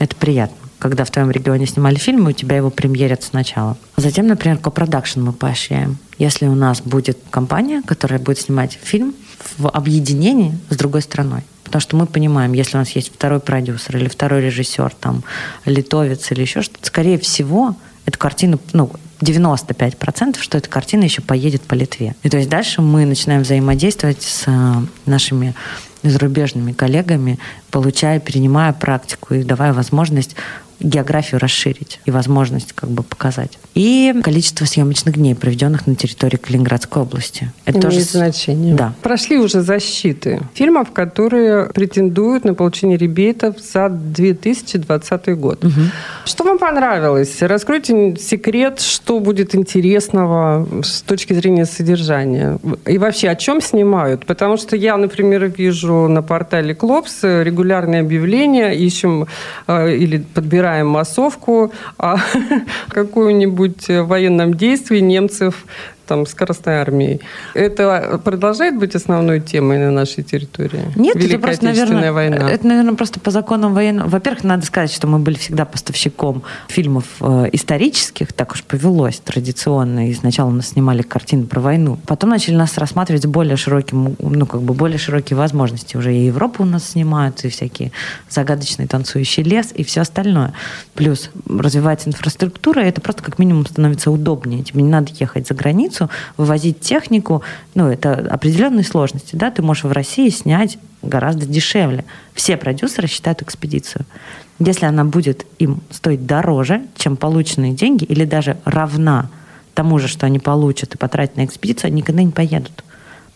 [0.00, 3.76] это приятно когда в твоем регионе снимали фильм, и у тебя его премьерят сначала.
[3.96, 5.98] Затем, например, копродакшн мы поощряем.
[6.18, 9.14] Если у нас будет компания, которая будет снимать фильм
[9.58, 11.42] в объединении с другой страной.
[11.64, 15.24] Потому что мы понимаем, если у нас есть второй продюсер или второй режиссер, там,
[15.64, 21.62] литовец или еще что-то, скорее всего, эту картину, ну, 95%, что эта картина еще поедет
[21.62, 22.14] по Литве.
[22.22, 24.74] И то есть дальше мы начинаем взаимодействовать с э,
[25.06, 25.54] нашими
[26.02, 27.38] зарубежными коллегами,
[27.70, 30.36] получая, перенимая практику и давая возможность
[30.80, 33.58] географию расширить и возможность как бы показать.
[33.74, 37.50] И количество съемочных дней, проведенных на территории Калининградской области.
[37.64, 38.74] Это Имеет тоже значение.
[38.74, 38.92] Да.
[39.02, 45.64] Прошли уже защиты фильмов, которые претендуют на получение ребейтов за 2020 год.
[45.64, 45.72] Угу.
[46.24, 47.40] Что вам понравилось?
[47.42, 52.58] Раскройте секрет, что будет интересного с точки зрения содержания.
[52.86, 54.26] И вообще, о чем снимают?
[54.26, 59.26] Потому что я, например, вижу на портале Клопс регулярные объявления, ищем
[59.66, 62.16] э, или подбираем собираем массовку, а
[62.88, 65.64] какую-нибудь военном действии немцев
[66.06, 67.20] там, скоростной армией.
[67.54, 70.80] Это продолжает быть основной темой на нашей территории?
[70.96, 72.50] Нет, Великая это просто, наверное, война.
[72.50, 74.08] Это, наверное, просто по законам военного...
[74.08, 80.08] Во-первых, надо сказать, что мы были всегда поставщиком фильмов э, исторических, так уж повелось традиционно,
[80.10, 81.98] и сначала нас снимали картины про войну.
[82.06, 85.96] Потом начали нас рассматривать с более широким, ну, как бы более широкие возможности.
[85.96, 87.92] Уже и Европу у нас снимают, и всякие
[88.28, 90.52] загадочные танцующий лес, и все остальное.
[90.94, 94.62] Плюс развивается инфраструктура, и это просто как минимум становится удобнее.
[94.62, 97.42] Тебе не надо ехать за границу, границу, вывозить технику,
[97.74, 102.04] ну, это определенные сложности, да, ты можешь в России снять гораздо дешевле.
[102.34, 104.04] Все продюсеры считают экспедицию.
[104.58, 109.28] Если она будет им стоить дороже, чем полученные деньги, или даже равна
[109.74, 112.82] тому же, что они получат и потратят на экспедицию, они никогда не поедут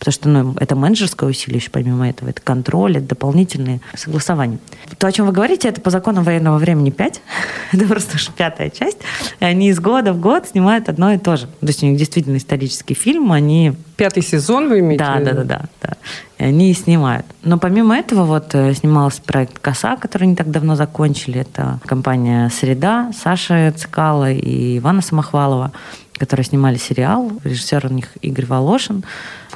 [0.01, 4.57] потому что ну, это менеджерское усилие еще помимо этого, это контроль, это дополнительные согласования.
[4.97, 7.21] То, о чем вы говорите, это по закону военного времени 5,
[7.71, 8.97] это просто уж пятая часть,
[9.39, 11.45] и они из года в год снимают одно и то же.
[11.45, 13.73] То есть у них действительно исторический фильм, они...
[13.95, 15.03] Пятый сезон вы имеете?
[15.03, 15.97] Да, да, да, да, да.
[16.39, 17.27] И они и снимают.
[17.43, 21.41] Но помимо этого вот э, снимался проект «Коса», который не так давно закончили.
[21.41, 25.71] Это компания «Среда», Саша Цикала и Ивана Самохвалова,
[26.17, 27.31] которые снимали сериал.
[27.43, 29.03] Режиссер у них Игорь Волошин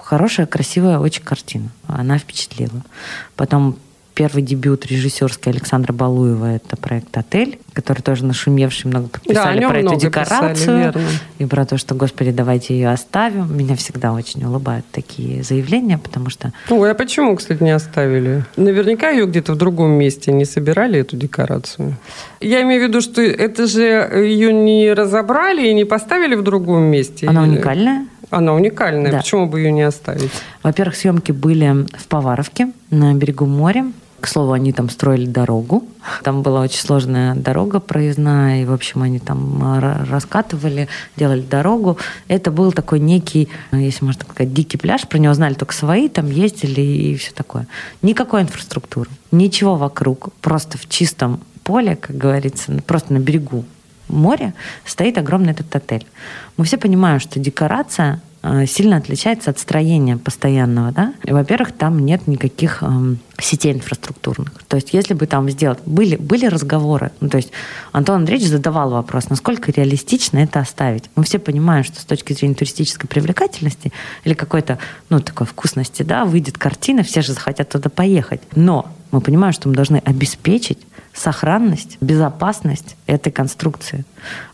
[0.05, 1.69] хорошая, красивая очень картина.
[1.87, 2.83] Она впечатлила.
[3.35, 3.77] Потом
[4.15, 9.79] первый дебют режиссерский Александра Балуева это проект «Отель», который тоже нашумевший, много подписали да, про
[9.79, 10.93] эту декорацию.
[10.93, 11.05] Писали,
[11.37, 13.55] и про то, что, господи, давайте ее оставим.
[13.55, 16.53] Меня всегда очень улыбают такие заявления, потому что...
[16.69, 18.45] Ой, а почему, кстати, не оставили?
[18.55, 21.97] Наверняка ее где-то в другом месте не собирали, эту декорацию.
[22.39, 26.83] Я имею в виду, что это же ее не разобрали и не поставили в другом
[26.83, 27.27] месте.
[27.27, 28.07] Она уникальная?
[28.29, 29.11] Она уникальная.
[29.11, 29.17] Да.
[29.17, 30.31] Почему бы ее не оставить?
[30.63, 33.91] Во-первых, съемки были в Поваровке на берегу моря.
[34.21, 35.83] К слову, они там строили дорогу.
[36.23, 41.99] Там была очень сложная дорога проездная, и, в общем, они там а, раскатывали, делали дорогу.
[42.27, 45.07] Это был такой некий, если можно так сказать, дикий пляж.
[45.07, 47.67] Про него знали только свои, там ездили и все такое.
[48.01, 50.33] Никакой инфраструктуры, ничего вокруг.
[50.41, 53.65] Просто в чистом поле, как говорится, просто на берегу
[54.07, 54.53] моря
[54.85, 56.05] стоит огромный этот отель.
[56.57, 60.91] Мы все понимаем, что декорация э, сильно отличается от строения постоянного.
[60.91, 61.13] Да?
[61.23, 64.63] во-первых, там нет никаких эм, сетей инфраструктурных.
[64.67, 65.79] То есть, если бы там сделать...
[65.85, 67.11] Были, были разговоры.
[67.19, 67.51] Ну, то есть,
[67.91, 71.09] Антон Андреевич задавал вопрос, насколько реалистично это оставить.
[71.15, 73.91] Мы все понимаем, что с точки зрения туристической привлекательности
[74.23, 74.77] или какой-то,
[75.09, 78.41] ну, такой вкусности, да, выйдет картина, все же захотят туда поехать.
[78.55, 80.79] Но мы понимаем, что мы должны обеспечить
[81.15, 84.05] сохранность, безопасность этой конструкции.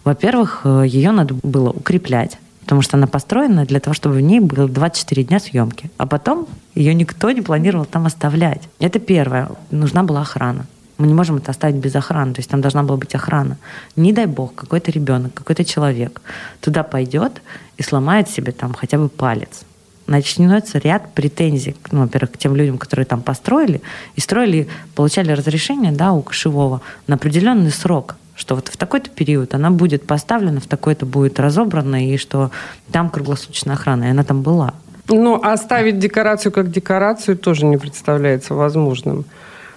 [0.03, 4.39] Во-первых, э, ее надо было укреплять, потому что она построена для того, чтобы в ней
[4.39, 5.89] было 24 дня съемки.
[5.97, 8.61] А потом ее никто не планировал там оставлять.
[8.79, 9.49] Это первое.
[9.71, 10.65] Нужна была охрана.
[10.97, 12.33] Мы не можем это оставить без охраны.
[12.33, 13.57] То есть там должна была быть охрана.
[13.95, 16.21] Не дай бог, какой-то ребенок, какой-то человек
[16.59, 17.41] туда пойдет
[17.77, 19.65] и сломает себе там хотя бы палец
[20.11, 23.81] начнется ряд претензий, ну, во-первых, к тем людям, которые там построили,
[24.15, 29.55] и строили, получали разрешение да, у кошевого на определенный срок, что вот в такой-то период
[29.55, 32.51] она будет поставлена, в такой-то будет разобрана, и что
[32.91, 34.73] там круглосуточная охрана, и она там была.
[35.07, 39.25] Ну, оставить декорацию как декорацию тоже не представляется возможным.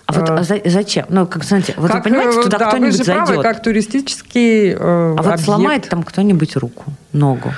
[0.07, 1.07] А вот а за, зачем?
[1.09, 3.27] Ну, как, знаете, вот как, вы понимаете, туда да, кто-нибудь зайдет.
[3.27, 5.45] Правы, как туристический э, а вот объект.
[5.45, 7.55] сломает там кто-нибудь руку, ногу.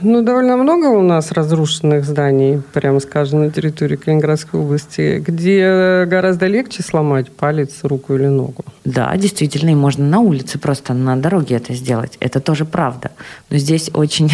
[0.00, 6.46] Ну, довольно много у нас разрушенных зданий, прямо скажем, на территории Калининградской области, где гораздо
[6.46, 8.64] легче сломать палец, руку или ногу.
[8.84, 12.16] Да, действительно, и можно на улице просто на дороге это сделать.
[12.20, 13.10] Это тоже правда.
[13.50, 14.30] Но здесь очень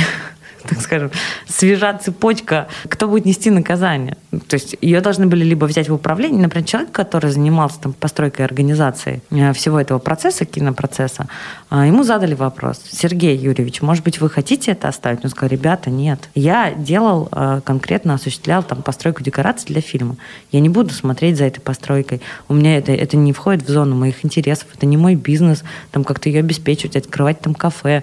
[0.69, 1.11] так скажем,
[1.47, 4.17] свежа цепочка, кто будет нести наказание.
[4.49, 8.45] То есть ее должны были либо взять в управление, например, человек, который занимался там, постройкой
[8.45, 11.29] организации э, всего этого процесса, кинопроцесса,
[11.71, 15.25] а, ему задали вопрос, Сергей Юрьевич, может быть, вы хотите это оставить?
[15.25, 16.29] Он сказал, ребята, нет.
[16.35, 20.17] Я делал, э, конкретно осуществлял там постройку декораций для фильма.
[20.53, 22.21] Я не буду смотреть за этой постройкой.
[22.49, 26.05] У меня это, это не входит в зону моих интересов, это не мой бизнес, там
[26.05, 28.03] как-то ее обеспечивать, открывать там кафе.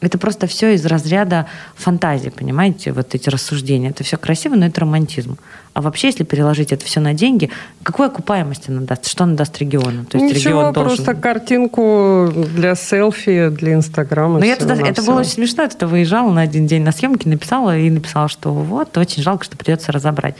[0.00, 3.90] Это просто все из разряда фантазии, понимаете, вот эти рассуждения.
[3.90, 5.38] Это все красиво, но это романтизм.
[5.74, 7.50] А вообще, если переложить это все на деньги,
[7.82, 9.08] какой окупаемости она даст?
[9.08, 10.04] Что она даст региону?
[10.04, 10.96] То есть Ничего, регион должен...
[10.96, 14.38] просто картинку для селфи, для Инстаграма.
[14.38, 15.64] Но я туда, это было очень смешно.
[15.64, 19.44] Я туда выезжала на один день на съемки, написала и написала, что вот, очень жалко,
[19.44, 20.36] что придется разобрать.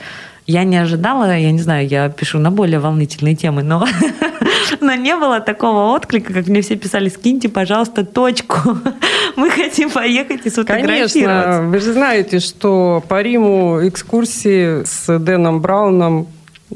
[0.49, 3.85] Я не ожидала, я не знаю, я пишу на более волнительные темы, но,
[4.81, 8.79] но не было такого отклика, как мне все писали, скиньте, пожалуйста, точку.
[9.35, 11.19] Мы хотим поехать и сфотографироваться.
[11.19, 16.25] Конечно, вы же знаете, что по Риму экскурсии с Дэном Брауном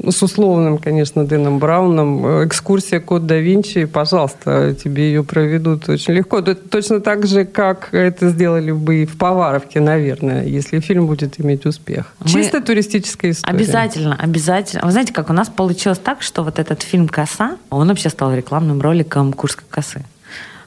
[0.02, 2.44] с условным, конечно, Дэном Брауном.
[2.44, 6.40] Экскурсия Код да Винчи, пожалуйста, тебе ее проведут очень легко.
[6.40, 11.64] Точно так же, как это сделали бы и в Поваровке, наверное, если фильм будет иметь
[11.66, 12.12] успех.
[12.20, 12.28] Мы...
[12.28, 13.56] Чисто туристическая история.
[13.56, 14.84] Обязательно, обязательно.
[14.84, 18.34] Вы знаете, как у нас получилось так, что вот этот фильм «Коса», он вообще стал
[18.34, 20.04] рекламным роликом Курской косы.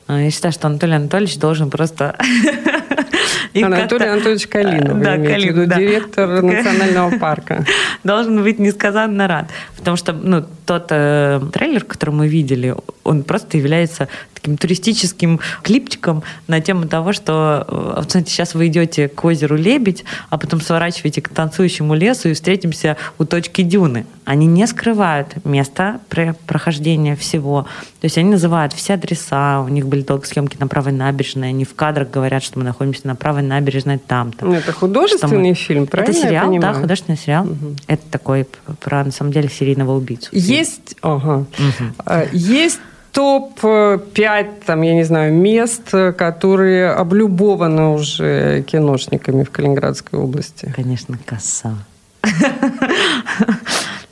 [0.07, 2.17] Я считаю, что Анатолий Анатольевич должен просто
[3.53, 5.75] Анатолий Анатольевич Калинов, да, Калинов, да.
[5.77, 7.65] директор национального парка.
[8.03, 9.49] Должен быть несказанно рад.
[9.77, 16.23] Потому что ну, тот э, трейлер, который мы видели, он просто является таким туристическим клипчиком
[16.47, 20.61] на тему того, что э, вот, знаете, сейчас вы идете к озеру Лебедь, а потом
[20.61, 24.05] сворачиваете к танцующему лесу и встретимся у точки дюны.
[24.25, 25.99] Они не скрывают место
[26.45, 27.63] прохождения всего.
[27.99, 31.65] То есть они называют все адреса, у них были долго съемки на правой набережной, они
[31.65, 34.45] в кадрах говорят, что мы находимся на правой набережной там-то.
[34.45, 35.55] Ну, это художественный мы...
[35.55, 37.45] фильм, правильно Это сериал, да, художественный сериал.
[37.45, 37.75] Угу.
[37.87, 38.47] Это такой
[38.79, 40.29] про, на самом деле, серийного убийцу.
[40.31, 41.45] Есть, ага.
[41.57, 42.27] угу.
[42.31, 42.79] есть
[43.11, 50.71] топ-5, там, я не знаю, мест, которые облюбованы уже киношниками в Калининградской области?
[50.75, 51.75] Конечно, коса.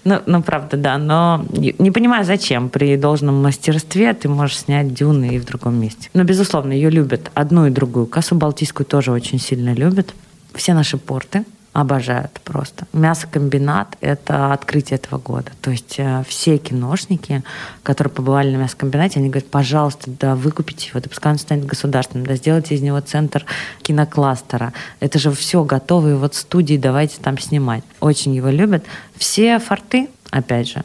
[0.06, 0.98] Ну, ну, правда, да.
[0.98, 2.70] Но не понимаю, зачем.
[2.70, 6.10] При должном мастерстве ты можешь снять дюны и в другом месте.
[6.14, 7.32] Но, безусловно, ее любят.
[7.34, 8.06] Одну и другую.
[8.06, 10.14] Косу Балтийскую тоже очень сильно любят.
[10.54, 11.44] Все наши порты
[11.76, 12.88] обожают просто.
[12.94, 15.52] Мясокомбинат– это открытие этого года.
[15.62, 17.44] То есть э, все киношники,
[17.84, 22.26] которые побывали на мясокомбинате, они говорят, пожалуйста, да выкупите его, да пускай он станет государственным,
[22.26, 23.46] да сделайте из него центр
[23.82, 24.72] кинокластера.
[25.02, 27.84] Это же все готовые вот студии, давайте там снимать.
[28.00, 28.86] Очень его любят.
[29.18, 30.84] Все форты, опять же.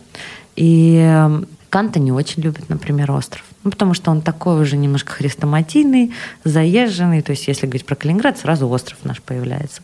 [0.57, 3.45] И эм, Канта не очень любит, например, остров.
[3.63, 6.13] Ну, потому что он такой уже немножко хрестоматийный,
[6.45, 7.21] заезженный.
[7.21, 9.83] То есть, если говорить про Калининград, сразу остров наш появляется.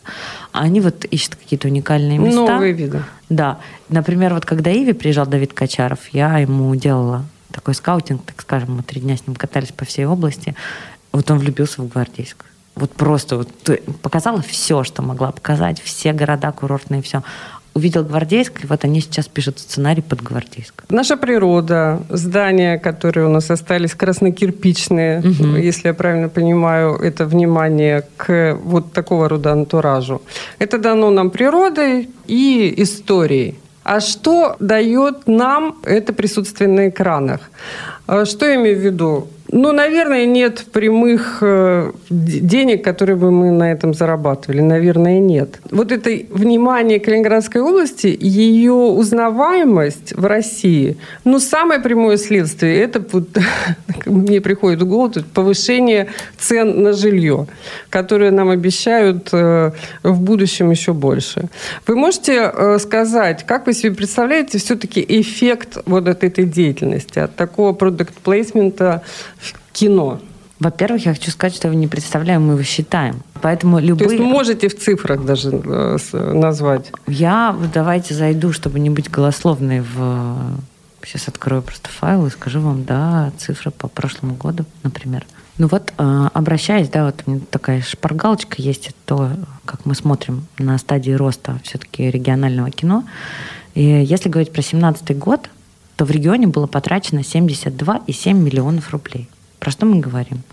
[0.51, 2.41] А они вот ищут какие-то уникальные места.
[2.41, 3.03] Новые виды.
[3.29, 3.59] Да.
[3.89, 8.83] Например, вот когда Иви приезжал Давид Качаров, я ему делала такой скаутинг, так скажем, мы
[8.83, 10.55] три дня с ним катались по всей области.
[11.11, 12.45] Вот он влюбился в Гвардейск.
[12.75, 13.49] Вот просто вот
[14.03, 17.23] показала все, что могла показать, все города курортные, все
[17.77, 20.83] увидел Гвардейск, и вот они сейчас пишут сценарий под Гвардейск.
[20.89, 25.55] Наша природа, здания, которые у нас остались краснокирпичные, угу.
[25.55, 30.21] если я правильно понимаю, это внимание к вот такого рода антуражу.
[30.59, 33.55] Это дано нам природой и историей.
[33.83, 37.39] А что дает нам это присутствие на экранах?
[38.05, 39.27] А что я имею в виду?
[39.49, 44.61] Ну, наверное, нет прямых э, денег, которые бы мы на этом зарабатывали.
[44.61, 45.59] Наверное, нет.
[45.71, 53.29] Вот это внимание Калининградской области, ее узнаваемость в России, ну, самое прямое следствие, это вот,
[54.05, 56.07] мне приходит в голову повышение
[56.37, 57.47] цен на жилье,
[57.89, 59.71] которое нам обещают э,
[60.03, 61.49] в будущем еще больше.
[61.85, 67.35] Вы можете э, сказать, как вы себе представляете все-таки эффект вот от этой деятельности, от
[67.35, 69.03] такого продукт-плейсмента
[69.77, 70.19] кино?
[70.59, 73.21] Во-первых, я хочу сказать, что мы не представляем, мы его считаем.
[73.41, 74.09] Поэтому любые...
[74.09, 75.97] То есть можете в цифрах даже э,
[76.33, 76.91] назвать?
[77.05, 80.57] Я, давайте зайду, чтобы не быть голословной в...
[81.05, 85.25] Сейчас открою просто файл и скажу вам, да, цифры по прошлому году, например.
[85.59, 89.29] Ну вот, э, обращаясь, да, вот у меня такая шпаргалочка есть, то,
[89.65, 93.03] как мы смотрим на стадии роста все-таки регионального кино.
[93.75, 95.49] И если говорить про 2017 год,
[95.97, 99.29] то в регионе было потрачено 72,7 миллионов рублей.
[99.67, 100.43] Про что мы говорим?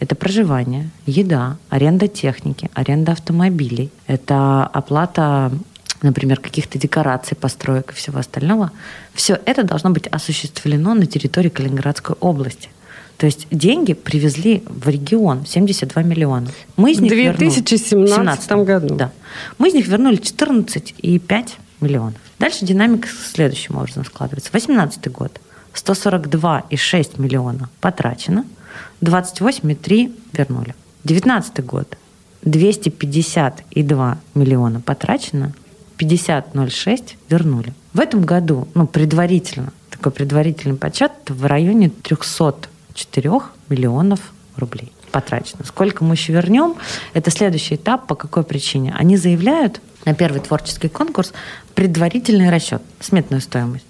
[0.00, 3.90] Это проживание, еда, аренда техники, аренда автомобилей.
[4.06, 5.52] Это оплата,
[6.00, 8.70] например, каких-то декораций, построек и всего остального.
[9.12, 12.70] Все это должно быть осуществлено на территории Калининградской области.
[13.18, 16.48] То есть деньги привезли в регион 72 миллиона.
[16.78, 18.94] Мы из них в 2017 вернули, году.
[18.94, 19.12] Да.
[19.58, 21.50] Мы из них вернули 14,5
[21.82, 22.18] миллионов.
[22.38, 24.50] Дальше динамика следующим образом складывается.
[24.50, 25.38] 2018 год.
[25.74, 28.46] 142,6 миллиона потрачено–
[29.00, 30.74] 28,3 вернули.
[31.04, 31.96] 19 год.
[32.42, 35.52] 252 миллиона потрачено,
[35.98, 37.72] 50,06 вернули.
[37.92, 43.30] В этом году, ну, предварительно, такой предварительный подсчет, в районе 304
[43.68, 45.64] миллионов рублей потрачено.
[45.64, 46.74] Сколько мы еще вернем,
[47.12, 48.06] это следующий этап.
[48.06, 48.94] По какой причине?
[48.98, 51.32] Они заявляют на первый творческий конкурс
[51.74, 53.84] предварительный расчет, сметную стоимость.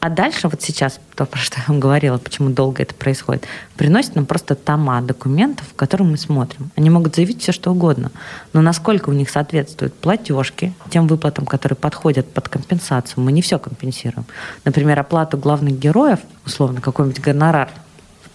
[0.00, 3.46] А дальше вот сейчас, то, про что я вам говорила, почему долго это происходит,
[3.76, 6.70] приносят нам просто тома документов, которые мы смотрим.
[6.76, 8.12] Они могут заявить все, что угодно,
[8.52, 13.58] но насколько у них соответствуют платежки тем выплатам, которые подходят под компенсацию, мы не все
[13.58, 14.24] компенсируем.
[14.64, 17.68] Например, оплату главных героев, условно, какой-нибудь гонорар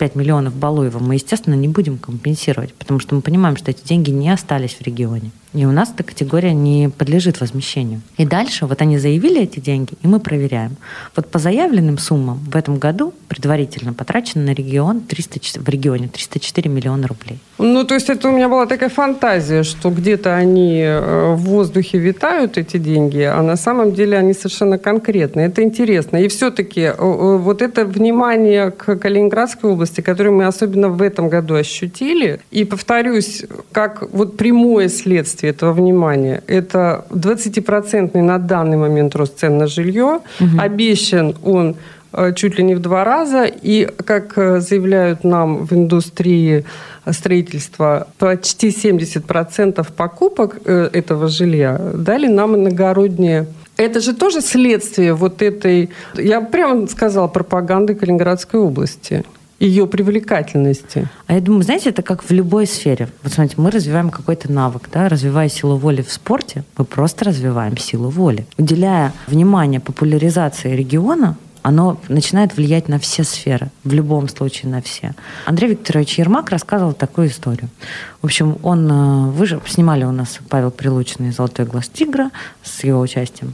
[0.04, 4.10] 5 миллионов Балуева мы, естественно, не будем компенсировать, потому что мы понимаем, что эти деньги
[4.10, 5.32] не остались в регионе.
[5.54, 8.02] И у нас эта категория не подлежит возмещению.
[8.18, 10.76] И дальше вот они заявили эти деньги, и мы проверяем.
[11.16, 16.70] Вот по заявленным суммам в этом году предварительно потрачено на регион 300, в регионе 304
[16.70, 17.40] миллиона рублей.
[17.60, 22.00] Ну, то есть это у меня была такая фантазия, что где-то они э, в воздухе
[22.00, 25.48] витают, эти деньги, а на самом деле они совершенно конкретные.
[25.48, 26.18] Это интересно.
[26.18, 31.30] И все-таки э, э, вот это внимание к Калининградской области, которое мы особенно в этом
[31.30, 36.42] году ощутили, и повторюсь, как вот прямое следствие следствие этого внимания.
[36.48, 40.20] Это 20% на данный момент рост цен на жилье.
[40.40, 40.60] Угу.
[40.60, 41.76] Обещан он
[42.14, 43.46] э, чуть ли не в два раза.
[43.46, 46.64] И, как э, заявляют нам в индустрии
[47.12, 53.46] строительства, почти 70% покупок э, этого жилья дали нам иногородние
[53.78, 59.24] это же тоже следствие вот этой, я прямо сказала, пропаганды Калининградской области
[59.64, 61.08] ее привлекательности.
[61.28, 63.08] А я думаю, знаете, это как в любой сфере.
[63.24, 67.78] Вот смотрите, мы развиваем какой-то навык, да, развивая силу воли в спорте, мы просто развиваем
[67.78, 68.46] силу воли.
[68.58, 75.16] Уделяя внимание популяризации региона, оно начинает влиять на все сферы, в любом случае на все.
[75.46, 77.70] Андрей Викторович Ермак рассказывал такую историю.
[78.22, 82.32] В общем, он э, выжил, снимали у нас Павел Прилучный «Золотой глаз тигра»
[82.64, 83.54] с его участием.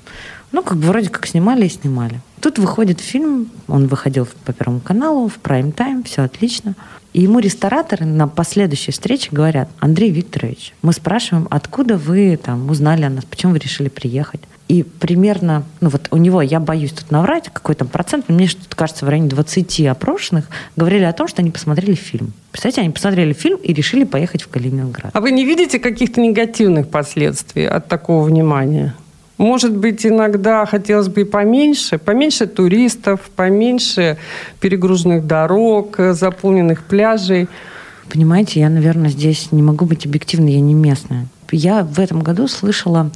[0.51, 2.21] Ну, как бы вроде как снимали и снимали.
[2.41, 6.75] Тут выходит фильм, он выходил по Первому каналу, в прайм-тайм, все отлично.
[7.11, 13.03] И ему рестораторы на последующей встрече говорят, Андрей Викторович, мы спрашиваем, откуда вы там узнали
[13.03, 14.41] о нас, почему вы решили приехать?
[14.67, 18.75] И примерно, ну вот у него, я боюсь тут наврать, какой там процент, мне что-то
[18.75, 20.45] кажется, в районе 20 опрошенных
[20.75, 22.33] говорили о том, что они посмотрели фильм.
[22.51, 25.09] Представляете, они посмотрели фильм и решили поехать в Калининград.
[25.13, 28.93] А вы не видите каких-то негативных последствий от такого внимания?
[29.39, 34.17] Может быть, иногда хотелось бы и поменьше, поменьше туристов, поменьше
[34.59, 37.47] перегруженных дорог, заполненных пляжей.
[38.11, 41.27] Понимаете, я, наверное, здесь не могу быть объективной, я не местная.
[41.51, 43.11] Я в этом году слышала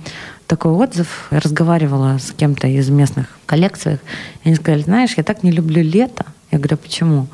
[0.47, 3.95] такой отзыв, разговаривала с кем-то из местных коллекций,
[4.43, 6.25] и они сказали, знаешь, я так не люблю лето.
[6.51, 7.27] Я говорю, «А почему?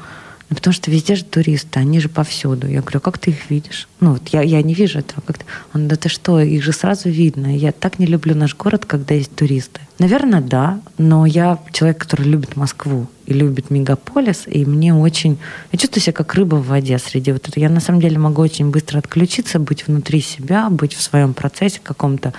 [0.50, 2.68] Ну, потому что везде же туристы, они же повсюду.
[2.68, 3.88] Я говорю, как ты их видишь?
[4.00, 5.22] Ну, вот я, я не вижу этого.
[5.22, 5.46] Как-то.
[5.76, 7.56] Он, да ты что, их же сразу видно.
[7.56, 9.80] Я так не люблю наш город, когда есть туристы.
[10.00, 15.38] Наверное, да, но я человек, который любит Москву и любит мегаполис, и мне очень...
[15.72, 17.64] Я чувствую себя как рыба в воде среди вот этого.
[17.64, 21.80] Я на самом деле могу очень быстро отключиться, быть внутри себя, быть в своем процессе
[21.84, 22.34] каком-то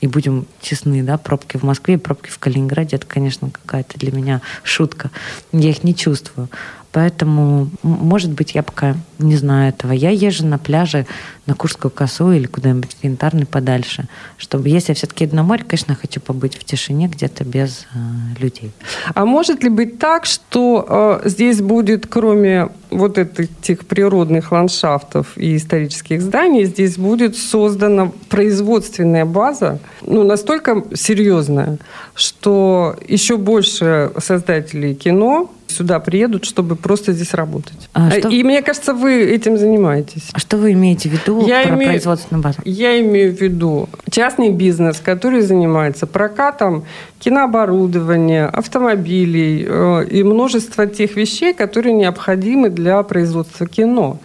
[0.00, 4.42] и будем честны, да, пробки в Москве, пробки в Калининграде, это, конечно, какая-то для меня
[4.62, 5.10] шутка.
[5.52, 6.48] Я их не чувствую.
[6.96, 9.92] Поэтому, может быть, я пока не знаю этого.
[9.92, 11.04] Я езжу на пляже
[11.44, 14.06] на Курскую косу или куда-нибудь в Янтарный подальше.
[14.38, 17.98] Чтобы, если я все-таки иду на море, конечно, хочу побыть в тишине где-то без э,
[18.40, 18.72] людей.
[19.14, 25.56] А может ли быть так, что э, здесь будет, кроме вот этих природных ландшафтов и
[25.56, 31.76] исторических зданий, здесь будет создана производственная база, ну, настолько серьезная,
[32.14, 37.88] что еще больше создателей кино сюда приедут, чтобы просто здесь работать.
[37.92, 38.28] А что...
[38.28, 40.28] И мне кажется, вы этим занимаетесь.
[40.32, 41.90] А что вы имеете в виду я про имею...
[41.90, 42.58] производственную базу?
[42.64, 46.84] Я имею в виду частный бизнес, который занимается прокатом
[47.18, 54.18] кинооборудования, автомобилей э, и множество тех вещей, которые необходимы для производства кино.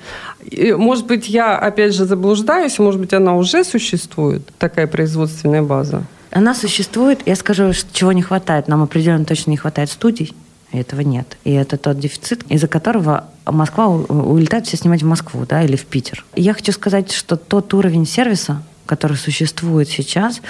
[0.44, 6.04] И, может быть, я опять же заблуждаюсь, может быть, она уже существует, такая производственная база.
[6.32, 7.20] Она существует.
[7.26, 8.70] Я скажу, чего не хватает.
[8.70, 10.34] Нам определенно точно не хватает студий
[10.80, 11.38] этого нет.
[11.44, 15.86] И это тот дефицит, из-за которого Москва улетает все снимать в Москву, да, или в
[15.86, 16.26] Питер.
[16.36, 20.42] И я хочу сказать, что тот уровень сервиса, который существует сейчас,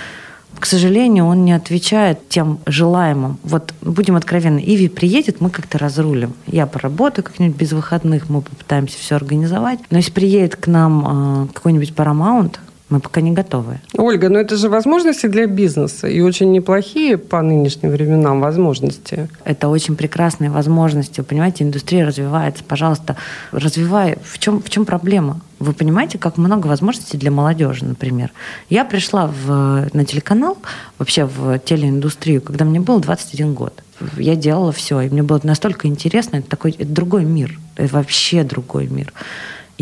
[0.59, 3.39] к сожалению, он не отвечает тем желаемым.
[3.43, 6.34] Вот будем откровенны, Иви приедет, мы как-то разрулим.
[6.45, 9.80] Я поработаю как-нибудь без выходных, мы попытаемся все организовать.
[9.89, 12.57] Но если приедет к нам э, какой-нибудь Paramount,
[12.91, 13.79] мы пока не готовы.
[13.97, 19.29] Ольга, но это же возможности для бизнеса и очень неплохие по нынешним временам возможности.
[19.45, 21.21] Это очень прекрасные возможности.
[21.21, 22.63] Вы понимаете, индустрия развивается.
[22.63, 23.15] Пожалуйста,
[23.51, 24.17] развивай.
[24.23, 25.39] В чем, в чем проблема?
[25.59, 28.31] Вы понимаете, как много возможностей для молодежи, например.
[28.69, 30.57] Я пришла в, на телеканал,
[30.99, 33.83] вообще в телеиндустрию, когда мне было 21 год.
[34.17, 36.37] Я делала все, и мне было настолько интересно.
[36.37, 37.59] Это такой это другой мир.
[37.77, 39.13] Это вообще другой мир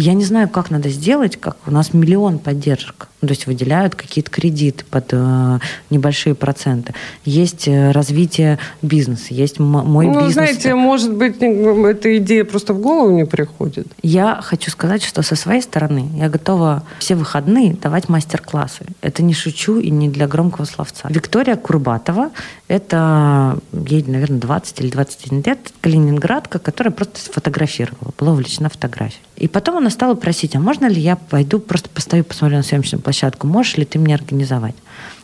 [0.01, 3.07] я не знаю, как надо сделать, как у нас миллион поддержек.
[3.21, 6.93] Ну, то есть выделяют какие-то кредиты под э, небольшие проценты.
[7.25, 10.25] Есть э, развитие бизнеса, есть мой ну, бизнес.
[10.25, 13.87] Ну, знаете, может быть, эта идея просто в голову не приходит.
[14.01, 18.85] Я хочу сказать, что со своей стороны я готова все выходные давать мастер-классы.
[19.01, 21.09] Это не шучу и не для громкого словца.
[21.09, 22.31] Виктория Курбатова,
[22.69, 29.23] это ей, наверное, 20 или 21 лет, калининградка, которая просто сфотографировала, была увлечена фотографией.
[29.37, 33.01] И потом она стала просить, а можно ли я пойду, просто постою, посмотрю на съемочную
[33.01, 34.75] площадку, можешь ли ты мне организовать?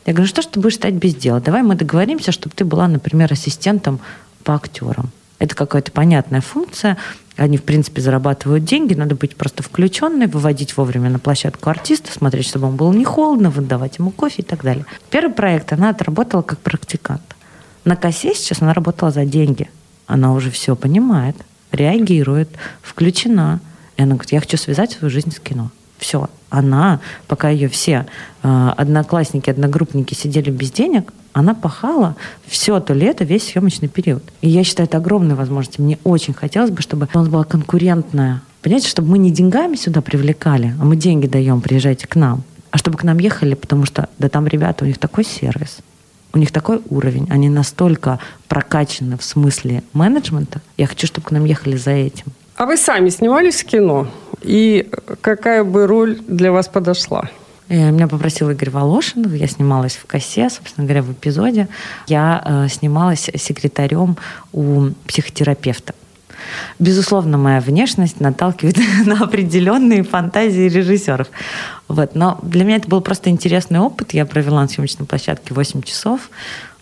[0.08, 1.40] Я говорю, что ж ты будешь стоять без дела?
[1.40, 4.00] Давай мы договоримся, чтобы ты была, например, ассистентом
[4.44, 5.12] по актерам.
[5.38, 6.98] Это какая-то понятная функция.
[7.36, 8.96] Они, в принципе, зарабатывают деньги.
[8.96, 13.52] Надо быть просто включенной, выводить вовремя на площадку артиста, смотреть, чтобы ему было не холодно,
[13.52, 14.86] выдавать ему кофе и так далее.
[15.12, 17.35] Первый проект она отработала как практикант.
[17.86, 19.70] На косе сейчас она работала за деньги.
[20.08, 21.36] Она уже все понимает,
[21.72, 22.50] реагирует,
[22.82, 23.60] включена.
[23.98, 25.70] И она говорит, я хочу связать свою жизнь с кино.
[25.98, 26.30] Все.
[26.50, 28.06] Она, пока ее все
[28.44, 32.16] э, одноклассники, одногруппники сидели без денег, она пахала
[32.48, 34.24] все то лето, весь съемочный период.
[34.42, 35.80] И я считаю, это огромная возможность.
[35.80, 38.42] Мне очень хотелось бы, чтобы у нас была конкурентная.
[38.62, 42.44] Понимаете, чтобы мы не деньгами сюда привлекали, а мы деньги даем, приезжайте к нам.
[42.72, 45.80] А чтобы к нам ехали, потому что, да там ребята, у них такой сервис,
[46.36, 50.62] у них такой уровень, они настолько прокачаны в смысле менеджмента.
[50.78, 52.26] Я хочу, чтобы к нам ехали за этим.
[52.56, 54.08] А вы сами снимались в кино?
[54.42, 54.90] И
[55.22, 57.30] какая бы роль для вас подошла?
[57.70, 61.68] Э, меня попросил Игорь Волошин, я снималась в косе, собственно говоря, в эпизоде.
[62.08, 64.18] Я э, снималась секретарем
[64.52, 65.96] у психотерапевта.
[66.80, 71.28] Безусловно, моя внешность наталкивает на определенные фантазии режиссеров.
[71.88, 72.16] Вот.
[72.16, 74.14] Но для меня это был просто интересный опыт.
[74.14, 76.30] Я провела на съемочной площадке 8 часов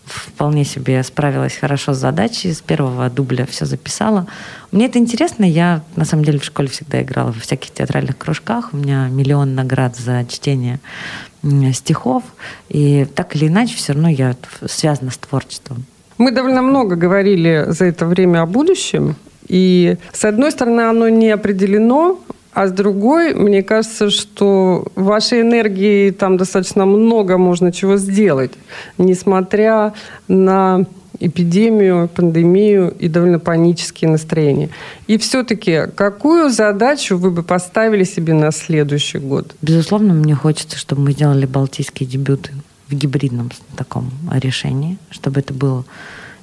[0.06, 4.26] вполне себе справилась хорошо с задачей, с первого дубля все записала.
[4.70, 8.72] Мне это интересно, я на самом деле в школе всегда играла в всяких театральных кружках,
[8.72, 10.80] у меня миллион наград за чтение
[11.72, 12.22] стихов,
[12.68, 14.36] и так или иначе все равно я
[14.66, 15.84] связана с творчеством.
[16.16, 19.16] Мы довольно много говорили за это время о будущем,
[19.48, 22.20] и с одной стороны оно не определено,
[22.52, 28.52] а с другой, мне кажется, что вашей энергии там достаточно много можно чего сделать,
[28.96, 29.92] несмотря
[30.28, 30.86] на
[31.20, 34.70] эпидемию, пандемию и довольно панические настроения.
[35.06, 39.54] И все-таки, какую задачу вы бы поставили себе на следующий год?
[39.62, 42.52] Безусловно, мне хочется, чтобы мы сделали балтийские дебюты
[42.88, 45.84] в гибридном таком решении, чтобы это было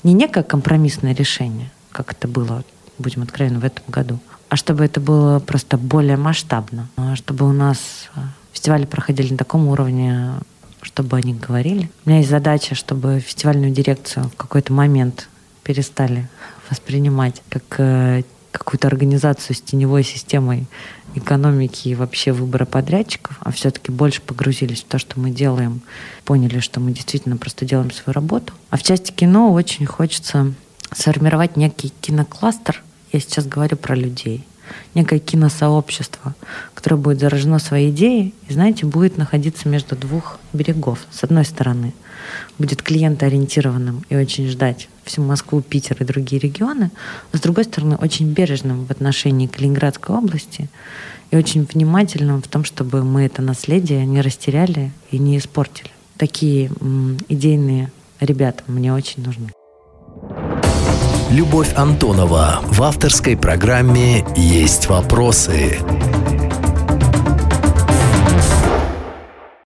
[0.03, 2.63] не некое компромиссное решение, как это было,
[3.01, 7.53] будем откровенны, в этом году, а чтобы это было просто более масштабно, а чтобы у
[7.53, 10.31] нас а, фестивали проходили на таком уровне,
[10.81, 11.89] чтобы они говорили.
[12.05, 15.29] У меня есть задача, чтобы фестивальную дирекцию в какой-то момент
[15.63, 16.29] перестали
[16.69, 20.67] воспринимать как э, какую-то организацию с теневой системой
[21.15, 25.81] экономики и вообще выбора подрядчиков, а все-таки больше погрузились в то, что мы делаем,
[26.25, 28.53] поняли, что мы действительно просто делаем свою работу.
[28.69, 30.53] А в части кино очень хочется
[30.93, 34.45] сформировать некий кинокластер, я сейчас говорю про людей.
[34.93, 36.33] Некое киносообщество,
[36.73, 40.99] которое будет заражено своей идеей и, знаете, будет находиться между двух берегов.
[41.11, 41.93] С одной стороны,
[42.57, 46.91] будет клиентоориентированным и очень ждать всю Москву, Питер и другие регионы.
[47.31, 50.69] А с другой стороны, очень бережным в отношении Калининградской области
[51.31, 55.89] и очень внимательным в том, чтобы мы это наследие не растеряли и не испортили.
[56.17, 59.51] Такие м, идейные ребята мне очень нужны.
[61.31, 65.77] Любовь Антонова в авторской программе «Есть вопросы».